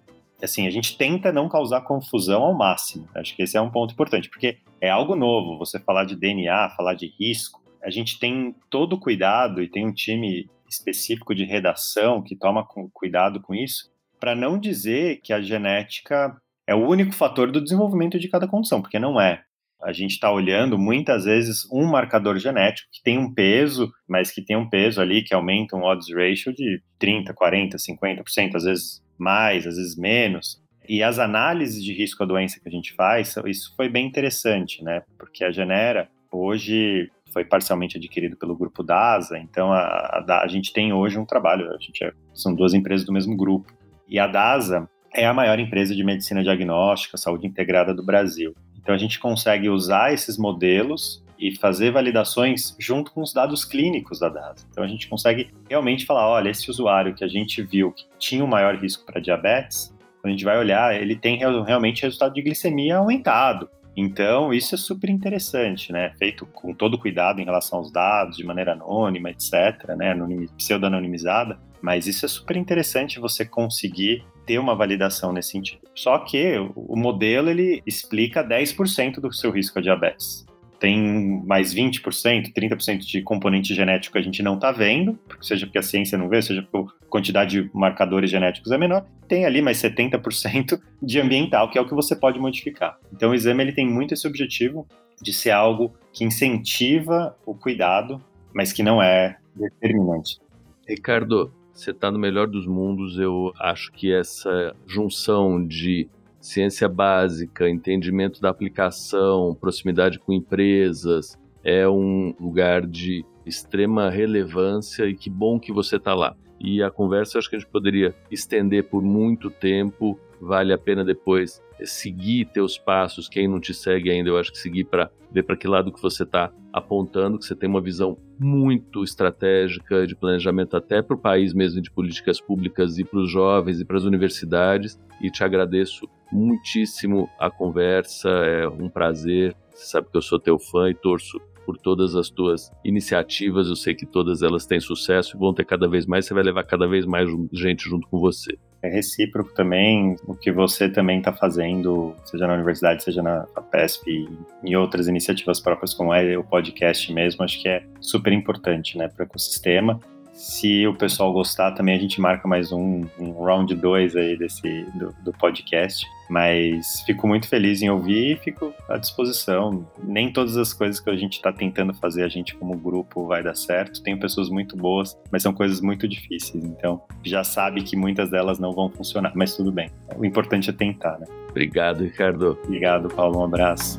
Assim, 0.42 0.66
a 0.66 0.70
gente 0.70 0.98
tenta 0.98 1.32
não 1.32 1.48
causar 1.48 1.82
confusão 1.82 2.42
ao 2.42 2.52
máximo. 2.52 3.08
Acho 3.14 3.34
que 3.36 3.44
esse 3.44 3.56
é 3.56 3.60
um 3.60 3.70
ponto 3.70 3.92
importante, 3.92 4.28
porque 4.28 4.58
é 4.80 4.90
algo 4.90 5.14
novo 5.14 5.56
você 5.56 5.78
falar 5.78 6.04
de 6.04 6.16
DNA, 6.16 6.70
falar 6.76 6.94
de 6.94 7.14
risco 7.16 7.64
a 7.86 7.90
gente 7.90 8.18
tem 8.18 8.52
todo 8.68 8.94
o 8.94 9.00
cuidado 9.00 9.62
e 9.62 9.70
tem 9.70 9.86
um 9.86 9.92
time 9.92 10.50
específico 10.68 11.32
de 11.32 11.44
redação 11.44 12.20
que 12.20 12.34
toma 12.34 12.66
cuidado 12.92 13.40
com 13.40 13.54
isso, 13.54 13.92
para 14.18 14.34
não 14.34 14.58
dizer 14.58 15.20
que 15.22 15.32
a 15.32 15.40
genética 15.40 16.36
é 16.66 16.74
o 16.74 16.84
único 16.84 17.12
fator 17.12 17.52
do 17.52 17.62
desenvolvimento 17.62 18.18
de 18.18 18.28
cada 18.28 18.48
condição, 18.48 18.82
porque 18.82 18.98
não 18.98 19.20
é. 19.20 19.44
A 19.80 19.92
gente 19.92 20.12
está 20.12 20.32
olhando 20.32 20.76
muitas 20.76 21.26
vezes 21.26 21.64
um 21.70 21.86
marcador 21.86 22.38
genético 22.38 22.88
que 22.90 23.04
tem 23.04 23.18
um 23.18 23.32
peso, 23.32 23.92
mas 24.08 24.32
que 24.32 24.42
tem 24.42 24.56
um 24.56 24.68
peso 24.68 25.00
ali 25.00 25.22
que 25.22 25.32
aumenta 25.32 25.76
um 25.76 25.84
odds 25.84 26.12
ratio 26.12 26.52
de 26.52 26.82
30, 26.98 27.32
40, 27.34 27.76
50%, 27.76 28.56
às 28.56 28.64
vezes 28.64 29.02
mais, 29.16 29.64
às 29.64 29.76
vezes 29.76 29.96
menos. 29.96 30.60
E 30.88 31.04
as 31.04 31.20
análises 31.20 31.84
de 31.84 31.92
risco 31.92 32.24
à 32.24 32.26
doença 32.26 32.58
que 32.58 32.68
a 32.68 32.72
gente 32.72 32.94
faz, 32.94 33.36
isso 33.46 33.72
foi 33.76 33.88
bem 33.88 34.08
interessante, 34.08 34.82
né? 34.82 35.04
Porque 35.16 35.44
a 35.44 35.52
Genera, 35.52 36.08
hoje, 36.32 37.10
foi 37.32 37.44
parcialmente 37.44 37.98
adquirido 37.98 38.36
pelo 38.36 38.56
grupo 38.56 38.82
DASA, 38.82 39.38
então 39.38 39.72
a, 39.72 39.78
a, 39.78 40.42
a 40.44 40.48
gente 40.48 40.72
tem 40.72 40.92
hoje 40.92 41.18
um 41.18 41.24
trabalho, 41.24 41.68
a 41.70 41.78
gente 41.78 42.02
é, 42.04 42.12
são 42.34 42.54
duas 42.54 42.72
empresas 42.74 43.06
do 43.06 43.12
mesmo 43.12 43.36
grupo. 43.36 43.72
E 44.08 44.18
a 44.18 44.26
DASA 44.26 44.88
é 45.14 45.26
a 45.26 45.34
maior 45.34 45.58
empresa 45.58 45.94
de 45.94 46.04
medicina 46.04 46.42
diagnóstica, 46.42 47.16
saúde 47.16 47.46
integrada 47.46 47.94
do 47.94 48.04
Brasil. 48.04 48.54
Então 48.76 48.94
a 48.94 48.98
gente 48.98 49.18
consegue 49.18 49.68
usar 49.68 50.12
esses 50.12 50.38
modelos 50.38 51.24
e 51.38 51.54
fazer 51.56 51.90
validações 51.90 52.74
junto 52.78 53.12
com 53.12 53.20
os 53.20 53.32
dados 53.32 53.64
clínicos 53.64 54.18
da 54.18 54.28
DASA. 54.28 54.66
Então 54.70 54.84
a 54.84 54.88
gente 54.88 55.08
consegue 55.08 55.50
realmente 55.68 56.06
falar, 56.06 56.28
olha, 56.28 56.50
esse 56.50 56.70
usuário 56.70 57.14
que 57.14 57.24
a 57.24 57.28
gente 57.28 57.62
viu 57.62 57.92
que 57.92 58.04
tinha 58.18 58.44
um 58.44 58.48
maior 58.48 58.76
risco 58.76 59.04
para 59.04 59.20
diabetes, 59.20 59.94
quando 60.20 60.28
a 60.28 60.30
gente 60.30 60.44
vai 60.44 60.58
olhar, 60.58 60.94
ele 60.94 61.14
tem 61.14 61.38
realmente 61.38 62.02
resultado 62.02 62.32
de 62.32 62.42
glicemia 62.42 62.96
aumentado. 62.96 63.68
Então, 63.96 64.52
isso 64.52 64.74
é 64.74 64.78
super 64.78 65.08
interessante, 65.08 65.90
né? 65.90 66.12
Feito 66.18 66.44
com 66.46 66.74
todo 66.74 66.98
cuidado 66.98 67.40
em 67.40 67.44
relação 67.44 67.78
aos 67.78 67.90
dados, 67.90 68.36
de 68.36 68.44
maneira 68.44 68.72
anônima, 68.72 69.30
etc., 69.30 69.96
né? 69.96 70.14
pseudo-anonimizada. 70.56 71.58
Mas 71.80 72.06
isso 72.06 72.26
é 72.26 72.28
super 72.28 72.56
interessante 72.56 73.18
você 73.18 73.44
conseguir 73.44 74.24
ter 74.44 74.58
uma 74.58 74.74
validação 74.74 75.32
nesse 75.32 75.50
sentido. 75.50 75.80
Só 75.94 76.18
que 76.18 76.56
o 76.74 76.96
modelo 76.96 77.48
ele 77.48 77.82
explica 77.86 78.44
10% 78.44 79.20
do 79.20 79.32
seu 79.32 79.50
risco 79.50 79.78
a 79.78 79.82
diabetes 79.82 80.46
tem 80.78 81.42
mais 81.44 81.74
20%, 81.74 82.52
30% 82.52 82.98
de 82.98 83.22
componente 83.22 83.74
genético 83.74 84.12
que 84.12 84.18
a 84.18 84.22
gente 84.22 84.42
não 84.42 84.54
está 84.54 84.72
vendo, 84.72 85.18
seja 85.40 85.66
porque 85.66 85.78
a 85.78 85.82
ciência 85.82 86.18
não 86.18 86.28
vê, 86.28 86.42
seja 86.42 86.62
porque 86.70 86.92
a 87.02 87.08
quantidade 87.08 87.62
de 87.62 87.70
marcadores 87.72 88.30
genéticos 88.30 88.70
é 88.72 88.78
menor, 88.78 89.06
tem 89.26 89.44
ali 89.44 89.62
mais 89.62 89.78
70% 89.78 90.80
de 91.02 91.20
ambiental, 91.20 91.70
que 91.70 91.78
é 91.78 91.80
o 91.80 91.86
que 91.86 91.94
você 91.94 92.14
pode 92.14 92.38
modificar. 92.38 92.98
Então 93.12 93.30
o 93.30 93.34
exame 93.34 93.62
ele 93.62 93.72
tem 93.72 93.86
muito 93.86 94.14
esse 94.14 94.26
objetivo 94.26 94.86
de 95.20 95.32
ser 95.32 95.50
algo 95.50 95.94
que 96.12 96.24
incentiva 96.24 97.36
o 97.46 97.54
cuidado, 97.54 98.22
mas 98.52 98.72
que 98.72 98.82
não 98.82 99.02
é 99.02 99.38
determinante. 99.54 100.38
Ricardo, 100.86 101.52
você 101.72 101.90
está 101.90 102.10
no 102.10 102.18
melhor 102.18 102.46
dos 102.46 102.66
mundos, 102.66 103.18
eu 103.18 103.52
acho 103.58 103.92
que 103.92 104.12
essa 104.12 104.74
junção 104.86 105.66
de 105.66 106.08
ciência 106.46 106.88
básica, 106.88 107.68
entendimento 107.68 108.40
da 108.40 108.48
aplicação, 108.48 109.56
proximidade 109.60 110.18
com 110.18 110.32
empresas, 110.32 111.36
é 111.64 111.88
um 111.88 112.32
lugar 112.40 112.86
de 112.86 113.24
extrema 113.44 114.08
relevância 114.08 115.06
e 115.06 115.14
que 115.14 115.28
bom 115.28 115.58
que 115.58 115.72
você 115.72 115.96
está 115.96 116.14
lá. 116.14 116.36
E 116.60 116.82
a 116.82 116.90
conversa 116.90 117.38
acho 117.38 117.50
que 117.50 117.56
a 117.56 117.58
gente 117.58 117.70
poderia 117.70 118.14
estender 118.30 118.84
por 118.84 119.02
muito 119.02 119.50
tempo, 119.50 120.18
vale 120.40 120.72
a 120.72 120.78
pena 120.78 121.04
depois 121.04 121.62
seguir 121.84 122.46
teus 122.46 122.78
passos, 122.78 123.28
quem 123.28 123.46
não 123.46 123.60
te 123.60 123.74
segue 123.74 124.10
ainda, 124.10 124.30
eu 124.30 124.38
acho 124.38 124.50
que 124.52 124.58
seguir 124.58 124.84
para 124.84 125.10
ver 125.30 125.42
para 125.42 125.56
que 125.56 125.68
lado 125.68 125.92
que 125.92 126.00
você 126.00 126.22
está 126.22 126.50
apontando, 126.72 127.38
que 127.38 127.44
você 127.44 127.54
tem 127.54 127.68
uma 127.68 127.80
visão 127.80 128.16
muito 128.38 129.02
estratégica 129.02 130.06
de 130.06 130.14
planejamento 130.14 130.76
até 130.76 131.02
para 131.02 131.14
o 131.16 131.18
país 131.18 131.52
mesmo, 131.52 131.80
de 131.80 131.90
políticas 131.90 132.40
públicas 132.40 132.98
e 132.98 133.04
para 133.04 133.18
os 133.18 133.30
jovens 133.30 133.80
e 133.80 133.84
para 133.84 133.96
as 133.96 134.04
universidades. 134.04 134.98
E 135.20 135.30
te 135.30 135.42
agradeço 135.42 136.08
muitíssimo 136.32 137.28
a 137.38 137.50
conversa, 137.50 138.28
é 138.28 138.68
um 138.68 138.88
prazer. 138.88 139.54
Você 139.74 139.86
sabe 139.86 140.08
que 140.10 140.16
eu 140.16 140.22
sou 140.22 140.38
teu 140.38 140.58
fã 140.58 140.90
e 140.90 140.94
torço 140.94 141.40
por 141.64 141.76
todas 141.76 142.14
as 142.14 142.30
tuas 142.30 142.70
iniciativas. 142.84 143.68
Eu 143.68 143.76
sei 143.76 143.94
que 143.94 144.06
todas 144.06 144.42
elas 144.42 144.66
têm 144.66 144.80
sucesso 144.80 145.36
e 145.36 145.38
vão 145.38 145.52
ter 145.52 145.64
cada 145.64 145.88
vez 145.88 146.06
mais. 146.06 146.24
Você 146.24 146.32
vai 146.32 146.44
levar 146.44 146.64
cada 146.64 146.86
vez 146.86 147.04
mais 147.04 147.28
gente 147.52 147.84
junto 147.88 148.06
com 148.08 148.20
você. 148.20 148.56
É 148.86 148.88
recíproco 148.88 149.52
também 149.52 150.16
o 150.26 150.34
que 150.34 150.52
você 150.52 150.88
também 150.88 151.18
está 151.18 151.32
fazendo, 151.32 152.14
seja 152.24 152.46
na 152.46 152.54
universidade, 152.54 153.02
seja 153.02 153.20
na 153.20 153.44
FAPESP 153.54 154.10
e 154.10 154.28
em 154.70 154.76
outras 154.76 155.08
iniciativas 155.08 155.60
próprias, 155.60 155.92
como 155.92 156.14
é 156.14 156.38
o 156.38 156.44
podcast 156.44 157.12
mesmo. 157.12 157.42
Acho 157.42 157.60
que 157.60 157.68
é 157.68 157.82
super 158.00 158.32
importante 158.32 158.96
né, 158.96 159.08
para 159.08 159.24
o 159.24 159.26
ecossistema 159.26 160.00
Se 160.36 160.86
o 160.86 160.94
pessoal 160.94 161.32
gostar, 161.32 161.72
também 161.72 161.96
a 161.96 161.98
gente 161.98 162.20
marca 162.20 162.46
mais 162.46 162.70
um, 162.70 163.06
um 163.18 163.42
round 163.42 163.74
2 163.74 164.16
aí 164.16 164.36
desse, 164.36 164.84
do, 164.94 165.14
do, 165.24 165.32
podcast. 165.32 166.06
Mas 166.28 167.00
fico 167.06 167.26
muito 167.26 167.48
feliz 167.48 167.80
em 167.80 167.88
ouvir 167.88 168.32
e 168.32 168.36
fico 168.36 168.74
à 168.86 168.98
disposição. 168.98 169.88
Nem 170.04 170.30
todas 170.30 170.58
as 170.58 170.74
coisas 170.74 171.00
que 171.00 171.08
a 171.08 171.16
gente 171.16 171.34
está 171.34 171.50
tentando 171.50 171.94
fazer, 171.94 172.22
a 172.22 172.28
gente 172.28 172.54
como 172.54 172.76
grupo, 172.76 173.26
vai 173.26 173.42
dar 173.42 173.56
certo. 173.56 174.02
Tem 174.02 174.18
pessoas 174.18 174.50
muito 174.50 174.76
boas, 174.76 175.16
mas 175.32 175.42
são 175.42 175.54
coisas 175.54 175.80
muito 175.80 176.06
difíceis. 176.06 176.62
Então, 176.62 177.00
já 177.24 177.42
sabe 177.42 177.82
que 177.82 177.96
muitas 177.96 178.28
delas 178.28 178.58
não 178.58 178.72
vão 178.72 178.90
funcionar, 178.90 179.32
mas 179.34 179.56
tudo 179.56 179.72
bem. 179.72 179.90
O 180.18 180.24
importante 180.24 180.68
é 180.68 180.72
tentar, 180.72 181.18
né? 181.18 181.26
Obrigado, 181.48 182.04
Ricardo. 182.04 182.58
Obrigado, 182.62 183.08
Paulo. 183.08 183.38
Um 183.38 183.44
abraço. 183.44 183.98